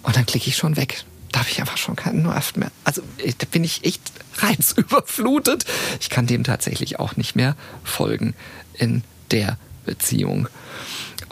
und 0.03 0.15
dann 0.15 0.25
klicke 0.27 0.49
ich 0.49 0.55
schon 0.55 0.77
weg 0.77 1.03
da 1.31 1.39
habe 1.39 1.49
ich 1.49 1.59
einfach 1.59 1.77
schon 1.77 1.95
keinen 1.95 2.23
Nerv 2.23 2.55
mehr. 2.55 2.71
Also 2.83 3.01
da 3.17 3.45
bin 3.51 3.63
ich 3.63 3.83
echt 3.85 4.01
reizüberflutet. 4.39 5.65
Ich 5.99 6.09
kann 6.09 6.27
dem 6.27 6.43
tatsächlich 6.43 6.99
auch 6.99 7.15
nicht 7.15 7.35
mehr 7.35 7.55
folgen 7.83 8.33
in 8.73 9.03
der 9.31 9.57
Beziehung. 9.85 10.47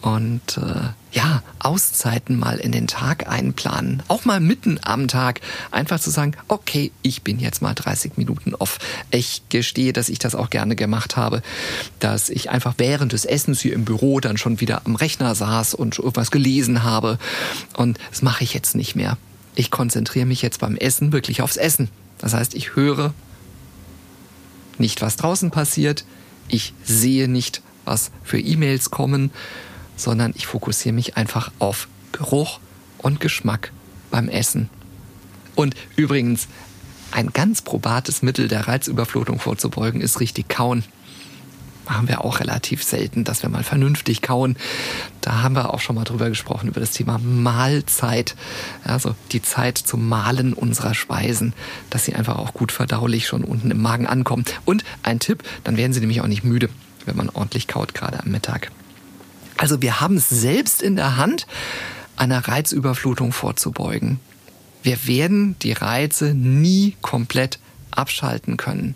Und 0.02 0.58
äh, 0.58 0.90
ja, 1.14 1.42
Auszeiten 1.60 2.38
mal 2.38 2.58
in 2.58 2.72
den 2.72 2.88
Tag 2.88 3.28
einplanen. 3.28 4.04
Auch 4.08 4.26
mal 4.26 4.40
mitten 4.40 4.80
am 4.84 5.08
Tag 5.08 5.42
einfach 5.72 6.00
zu 6.00 6.12
sagen, 6.12 6.34
okay, 6.48 6.92
ich 7.02 7.24
bin 7.24 7.40
jetzt 7.40 7.62
mal 7.62 7.74
30 7.74 8.18
Minuten 8.18 8.54
off. 8.54 8.78
Ich 9.12 9.42
gestehe, 9.50 9.94
dass 9.94 10.10
ich 10.10 10.20
das 10.20 10.36
auch 10.36 10.50
gerne 10.50 10.76
gemacht 10.76 11.18
habe, 11.18 11.42
dass 12.00 12.30
ich 12.30 12.50
einfach 12.50 12.76
während 12.78 13.14
des 13.14 13.26
Essens 13.26 13.62
hier 13.62 13.74
im 13.74 13.86
Büro 13.86 14.20
dann 14.20 14.38
schon 14.38 14.60
wieder 14.60 14.82
am 14.86 14.96
Rechner 14.96 15.34
saß 15.34 15.74
und 15.74 15.98
irgendwas 15.98 16.32
gelesen 16.32 16.84
habe. 16.84 17.18
Und 17.76 17.98
das 18.12 18.22
mache 18.22 18.44
ich 18.44 18.54
jetzt 18.54 18.76
nicht 18.76 18.96
mehr 18.96 19.18
ich 19.56 19.72
konzentriere 19.72 20.26
mich 20.26 20.42
jetzt 20.42 20.60
beim 20.60 20.76
Essen 20.76 21.12
wirklich 21.12 21.42
aufs 21.42 21.58
Essen. 21.58 21.90
Das 22.20 22.34
heißt, 22.34 22.56
ich 22.56 22.76
höre 22.76 23.14
nicht, 24.78 25.02
was 25.02 25.16
draußen 25.16 25.52
passiert, 25.52 26.06
ich 26.48 26.74
sehe 26.84 27.28
nicht, 27.28 27.62
was 27.86 28.12
für 28.24 28.40
E-Mails 28.40 28.92
kommen, 28.92 29.32
sondern 29.96 30.34
ich 30.36 30.48
fokussiere 30.48 30.94
mich 30.94 31.18
einfach 31.18 31.52
auf 31.60 31.88
Geruch 32.12 32.60
und 32.98 33.20
Geschmack 33.20 33.72
beim 34.12 34.30
Essen. 34.30 34.70
Und 35.56 35.76
übrigens, 35.96 36.48
ein 37.12 37.32
ganz 37.32 37.62
probates 37.62 38.22
Mittel 38.22 38.48
der 38.48 38.68
Reizüberflutung 38.68 39.40
vorzubeugen 39.40 40.02
ist 40.02 40.20
richtig 40.20 40.50
kauen 40.50 40.84
machen 41.86 42.08
wir 42.08 42.24
auch 42.24 42.40
relativ 42.40 42.84
selten, 42.84 43.24
dass 43.24 43.44
wir 43.44 43.50
mal 43.50 43.64
vernünftig 43.64 44.22
kauen. 44.22 44.58
Da 45.22 45.42
haben 45.42 45.56
wir 45.56 45.74
auch 45.74 45.80
schon 45.80 45.96
mal 45.96 46.04
drüber 46.04 46.30
gesprochen, 46.30 46.68
über 46.68 46.80
das 46.80 46.92
Thema 46.92 47.18
Mahlzeit. 47.20 48.36
Also 48.84 49.16
die 49.32 49.42
Zeit 49.42 49.78
zum 49.78 50.08
Mahlen 50.08 50.54
unserer 50.54 50.94
Speisen, 50.94 51.54
dass 51.90 52.06
sie 52.06 52.16
einfach 52.16 52.38
auch 52.38 52.54
gut 52.54 52.72
verdaulich 52.72 53.28
schon 53.28 53.44
unten 53.44 53.72
im 53.72 53.82
Magen 53.82 54.08
ankommen. 54.08 54.46
Und 54.66 54.84
ein 55.04 55.20
Tipp, 55.20 55.44
dann 55.64 55.78
werden 55.78 55.94
sie 55.94 56.00
nämlich 56.00 56.22
auch 56.22 56.28
nicht 56.28 56.44
müde, 56.44 56.70
wenn 57.06 57.16
man 57.16 57.30
ordentlich 57.30 57.68
kaut, 57.68 57.94
gerade 57.94 58.20
am 58.20 58.32
Mittag. 58.32 58.72
Also 59.58 59.82
wir 59.82 60.02
haben 60.02 60.18
es 60.18 60.30
selbst 60.30 60.82
in 60.82 60.96
der 60.96 61.18
Hand, 61.18 61.48
einer 62.18 62.48
Reizüberflutung 62.48 63.32
vorzubeugen. 63.32 64.20
Wir 64.84 65.08
werden 65.08 65.58
die 65.62 65.72
Reize 65.72 66.34
nie 66.34 66.96
komplett 67.02 67.60
abschalten 67.98 68.58
können. 68.58 68.96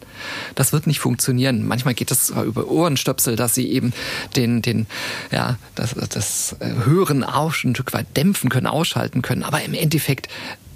Das 0.56 0.74
wird 0.74 0.88
nicht 0.88 1.00
funktionieren. 1.00 1.68
Manchmal 1.68 1.94
geht 1.94 2.12
es 2.12 2.28
zwar 2.28 2.44
über 2.44 2.68
Ohrenstöpsel, 2.68 3.36
dass 3.36 3.56
sie 3.56 3.70
eben 3.72 3.94
den, 4.36 4.62
den, 4.62 4.88
ja, 5.32 5.58
das, 5.76 5.96
das 6.10 6.56
äh, 6.60 6.86
Hören 6.86 7.24
auch 7.24 7.54
ein 7.64 7.76
Stück 7.76 7.94
weit 7.94 8.16
dämpfen 8.16 8.50
können, 8.50 8.68
ausschalten 8.68 9.22
können. 9.22 9.44
Aber 9.44 9.62
im 9.62 9.74
Endeffekt, 9.74 10.28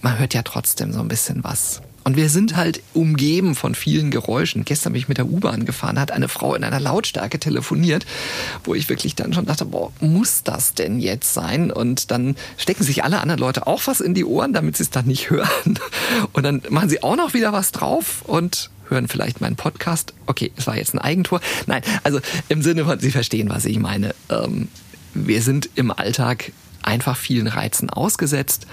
man 0.01 0.17
hört 0.17 0.33
ja 0.33 0.41
trotzdem 0.41 0.93
so 0.93 0.99
ein 0.99 1.07
bisschen 1.07 1.43
was. 1.43 1.81
Und 2.03 2.17
wir 2.17 2.29
sind 2.29 2.55
halt 2.55 2.81
umgeben 2.93 3.55
von 3.55 3.75
vielen 3.75 4.11
Geräuschen. 4.11 4.65
Gestern 4.65 4.93
bin 4.93 5.01
ich 5.01 5.07
mit 5.07 5.17
der 5.17 5.27
U-Bahn 5.27 5.65
gefahren, 5.65 5.99
hat 5.99 6.11
eine 6.11 6.27
Frau 6.27 6.55
in 6.55 6.63
einer 6.63 6.79
Lautstärke 6.79 7.39
telefoniert, 7.39 8.05
wo 8.63 8.75
ich 8.75 8.89
wirklich 8.89 9.15
dann 9.15 9.33
schon 9.33 9.45
dachte, 9.45 9.65
boah, 9.65 9.91
muss 10.01 10.43
das 10.43 10.73
denn 10.73 10.99
jetzt 10.99 11.33
sein? 11.33 11.71
Und 11.71 12.11
dann 12.11 12.35
stecken 12.57 12.83
sich 12.83 13.03
alle 13.03 13.21
anderen 13.21 13.39
Leute 13.39 13.67
auch 13.67 13.81
was 13.85 14.01
in 14.01 14.13
die 14.13 14.25
Ohren, 14.25 14.53
damit 14.53 14.77
sie 14.77 14.83
es 14.83 14.89
dann 14.89 15.05
nicht 15.05 15.29
hören. 15.29 15.79
Und 16.33 16.43
dann 16.43 16.61
machen 16.69 16.89
sie 16.89 17.03
auch 17.03 17.15
noch 17.15 17.33
wieder 17.33 17.53
was 17.53 17.71
drauf 17.71 18.21
und 18.23 18.69
hören 18.89 19.07
vielleicht 19.07 19.41
meinen 19.41 19.55
Podcast. 19.55 20.13
Okay, 20.25 20.51
es 20.57 20.67
war 20.67 20.75
jetzt 20.75 20.93
ein 20.93 20.99
Eigentor. 20.99 21.39
Nein, 21.67 21.81
also 22.03 22.19
im 22.49 22.61
Sinne 22.61 22.85
von, 22.85 22.99
Sie 22.99 23.11
verstehen, 23.11 23.49
was 23.49 23.65
ich 23.65 23.79
meine. 23.79 24.13
Ähm, 24.29 24.67
wir 25.13 25.41
sind 25.41 25.69
im 25.75 25.91
Alltag 25.91 26.51
einfach 26.81 27.15
vielen 27.15 27.47
Reizen 27.47 27.89
ausgesetzt 27.89 28.67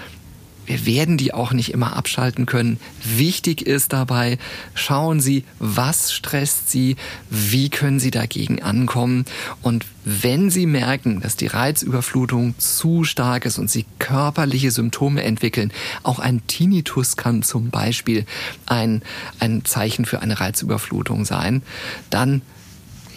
wir 0.71 0.85
werden 0.85 1.17
die 1.17 1.33
auch 1.33 1.51
nicht 1.51 1.73
immer 1.73 1.97
abschalten 1.97 2.45
können. 2.45 2.79
Wichtig 3.03 3.61
ist 3.61 3.91
dabei, 3.91 4.37
schauen 4.73 5.19
Sie, 5.19 5.43
was 5.59 6.13
stresst 6.13 6.69
Sie, 6.69 6.95
wie 7.29 7.69
können 7.69 7.99
Sie 7.99 8.09
dagegen 8.09 8.61
ankommen. 8.61 9.25
Und 9.61 9.85
wenn 10.05 10.49
Sie 10.49 10.65
merken, 10.65 11.19
dass 11.19 11.35
die 11.35 11.47
Reizüberflutung 11.47 12.57
zu 12.57 13.03
stark 13.03 13.43
ist 13.43 13.59
und 13.59 13.69
Sie 13.69 13.85
körperliche 13.99 14.71
Symptome 14.71 15.23
entwickeln, 15.23 15.73
auch 16.03 16.19
ein 16.19 16.47
Tinnitus 16.47 17.17
kann 17.17 17.43
zum 17.43 17.69
Beispiel 17.69 18.25
ein, 18.65 19.01
ein 19.39 19.65
Zeichen 19.65 20.05
für 20.05 20.21
eine 20.21 20.39
Reizüberflutung 20.39 21.25
sein, 21.25 21.63
dann 22.09 22.41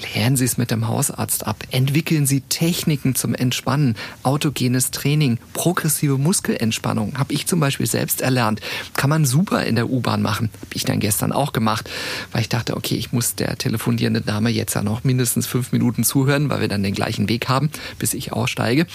Klären 0.00 0.36
Sie 0.36 0.44
es 0.44 0.58
mit 0.58 0.70
dem 0.70 0.88
Hausarzt 0.88 1.46
ab. 1.46 1.64
Entwickeln 1.70 2.26
Sie 2.26 2.40
Techniken 2.42 3.14
zum 3.14 3.34
Entspannen, 3.34 3.96
autogenes 4.22 4.90
Training, 4.90 5.38
progressive 5.52 6.18
Muskelentspannung. 6.18 7.18
Habe 7.18 7.32
ich 7.32 7.46
zum 7.46 7.60
Beispiel 7.60 7.86
selbst 7.86 8.20
erlernt. 8.20 8.60
Kann 8.94 9.10
man 9.10 9.24
super 9.24 9.64
in 9.64 9.76
der 9.76 9.90
U-Bahn 9.90 10.22
machen. 10.22 10.50
Habe 10.60 10.74
ich 10.74 10.84
dann 10.84 11.00
gestern 11.00 11.32
auch 11.32 11.52
gemacht, 11.52 11.90
weil 12.32 12.42
ich 12.42 12.48
dachte, 12.48 12.76
okay, 12.76 12.96
ich 12.96 13.12
muss 13.12 13.34
der 13.34 13.56
telefonierenden 13.56 14.24
Dame 14.24 14.50
jetzt 14.50 14.74
ja 14.74 14.82
noch 14.82 15.04
mindestens 15.04 15.46
fünf 15.46 15.72
Minuten 15.72 16.04
zuhören, 16.04 16.48
weil 16.50 16.60
wir 16.60 16.68
dann 16.68 16.82
den 16.82 16.94
gleichen 16.94 17.28
Weg 17.28 17.48
haben, 17.48 17.70
bis 17.98 18.14
ich 18.14 18.32
aussteige. 18.32 18.86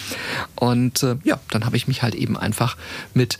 Und 0.55 1.03
äh, 1.03 1.15
ja, 1.23 1.39
dann 1.49 1.65
habe 1.65 1.77
ich 1.77 1.87
mich 1.87 2.03
halt 2.03 2.15
eben 2.15 2.37
einfach 2.37 2.77
mit 3.13 3.39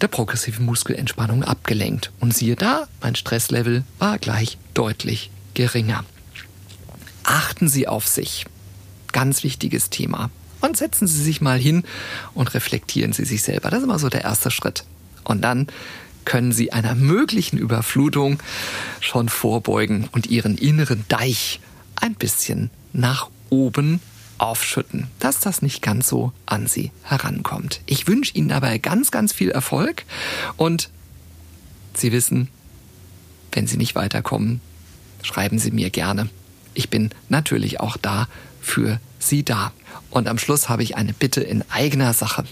der 0.00 0.08
progressiven 0.08 0.66
Muskelentspannung 0.66 1.44
abgelenkt. 1.44 2.10
Und 2.20 2.34
siehe 2.34 2.56
da, 2.56 2.88
mein 3.00 3.14
Stresslevel 3.14 3.84
war 3.98 4.18
gleich 4.18 4.58
deutlich 4.74 5.30
geringer. 5.54 6.04
Achten 7.24 7.68
Sie 7.68 7.88
auf 7.88 8.06
sich. 8.06 8.46
Ganz 9.12 9.42
wichtiges 9.44 9.90
Thema. 9.90 10.30
Und 10.60 10.76
setzen 10.76 11.06
Sie 11.06 11.22
sich 11.22 11.40
mal 11.40 11.58
hin 11.58 11.84
und 12.34 12.54
reflektieren 12.54 13.12
Sie 13.12 13.24
sich 13.24 13.42
selber. 13.42 13.70
Das 13.70 13.80
ist 13.80 13.84
immer 13.84 13.98
so 13.98 14.08
der 14.08 14.22
erste 14.22 14.50
Schritt. 14.50 14.84
Und 15.24 15.42
dann 15.42 15.66
können 16.24 16.52
Sie 16.52 16.72
einer 16.72 16.94
möglichen 16.94 17.58
Überflutung 17.58 18.38
schon 19.00 19.28
vorbeugen 19.28 20.08
und 20.12 20.28
Ihren 20.28 20.56
inneren 20.56 21.04
Deich 21.08 21.60
ein 21.96 22.14
bisschen 22.14 22.70
nach 22.92 23.28
oben 23.50 24.00
aufschütten, 24.38 25.08
dass 25.18 25.40
das 25.40 25.62
nicht 25.62 25.82
ganz 25.82 26.08
so 26.08 26.32
an 26.46 26.66
Sie 26.66 26.90
herankommt. 27.02 27.80
Ich 27.86 28.08
wünsche 28.08 28.34
Ihnen 28.34 28.48
dabei 28.48 28.78
ganz, 28.78 29.10
ganz 29.10 29.32
viel 29.32 29.50
Erfolg 29.50 30.04
und 30.56 30.90
Sie 31.94 32.12
wissen, 32.12 32.48
wenn 33.52 33.66
Sie 33.66 33.76
nicht 33.76 33.94
weiterkommen, 33.94 34.60
schreiben 35.22 35.58
Sie 35.58 35.70
mir 35.70 35.90
gerne. 35.90 36.28
Ich 36.74 36.88
bin 36.88 37.10
natürlich 37.28 37.80
auch 37.80 37.96
da 37.96 38.28
für 38.60 39.00
Sie 39.18 39.42
da. 39.44 39.72
Und 40.10 40.28
am 40.28 40.38
Schluss 40.38 40.68
habe 40.68 40.82
ich 40.82 40.96
eine 40.96 41.12
Bitte 41.12 41.40
in 41.40 41.64
eigener 41.70 42.12
Sache. 42.12 42.44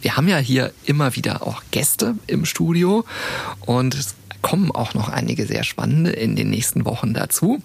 Wir 0.00 0.16
haben 0.16 0.28
ja 0.28 0.38
hier 0.38 0.72
immer 0.84 1.14
wieder 1.16 1.46
auch 1.46 1.62
Gäste 1.70 2.16
im 2.26 2.44
Studio 2.44 3.04
und 3.60 3.94
es 3.94 4.14
kommen 4.42 4.72
auch 4.72 4.94
noch 4.94 5.08
einige 5.08 5.46
sehr 5.46 5.62
spannende 5.62 6.10
in 6.10 6.34
den 6.34 6.50
nächsten 6.50 6.84
Wochen 6.84 7.14
dazu. 7.14 7.62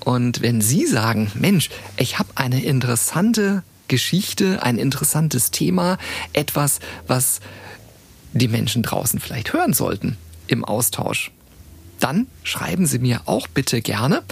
Und 0.00 0.42
wenn 0.42 0.60
Sie 0.60 0.86
sagen, 0.86 1.30
Mensch, 1.34 1.70
ich 1.96 2.18
habe 2.18 2.28
eine 2.34 2.62
interessante 2.62 3.62
Geschichte, 3.88 4.62
ein 4.62 4.78
interessantes 4.78 5.50
Thema, 5.50 5.98
etwas, 6.32 6.80
was 7.06 7.40
die 8.32 8.48
Menschen 8.48 8.82
draußen 8.82 9.20
vielleicht 9.20 9.52
hören 9.52 9.72
sollten 9.72 10.16
im 10.46 10.64
Austausch, 10.64 11.30
dann 12.02 12.26
schreiben 12.42 12.86
Sie 12.86 12.98
mir 12.98 13.22
auch 13.26 13.46
bitte 13.46 13.80
gerne, 13.80 14.22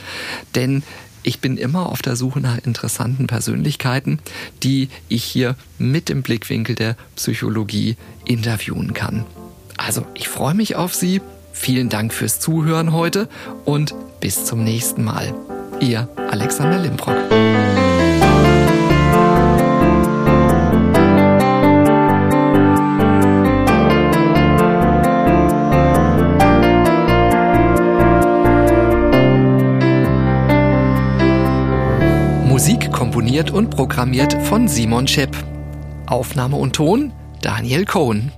denn 0.55 0.83
ich 1.23 1.41
bin 1.41 1.57
immer 1.57 1.91
auf 1.91 2.03
der 2.03 2.17
Suche 2.17 2.41
nach 2.41 2.59
interessanten 2.59 3.27
Persönlichkeiten, 3.27 4.21
die 4.63 4.89
ich 5.09 5.25
hier 5.25 5.55
mit 5.79 6.09
dem 6.09 6.23
Blickwinkel 6.23 6.75
der 6.75 6.97
Psychologie 7.17 7.97
interviewen 8.25 8.95
kann. 8.95 9.27
Also, 9.77 10.07
ich 10.15 10.29
freue 10.29 10.55
mich 10.55 10.77
auf 10.77 10.95
Sie. 10.95 11.21
Vielen 11.53 11.89
Dank 11.91 12.15
fürs 12.15 12.41
Zuhören 12.41 12.93
heute 12.93 13.29
und 13.65 13.95
bis 14.21 14.45
zum 14.47 14.65
nächsten 14.65 15.05
Mal. 15.05 15.35
Ihr 15.81 16.09
Alexander 16.31 16.79
Limbrock. 16.79 17.19
Komponiert 33.31 33.53
und 33.53 33.71
programmiert 33.71 34.33
von 34.49 34.67
Simon 34.67 35.07
Schepp. 35.07 35.37
Aufnahme 36.07 36.57
und 36.57 36.75
Ton 36.75 37.13
Daniel 37.41 37.85
Cohn. 37.85 38.33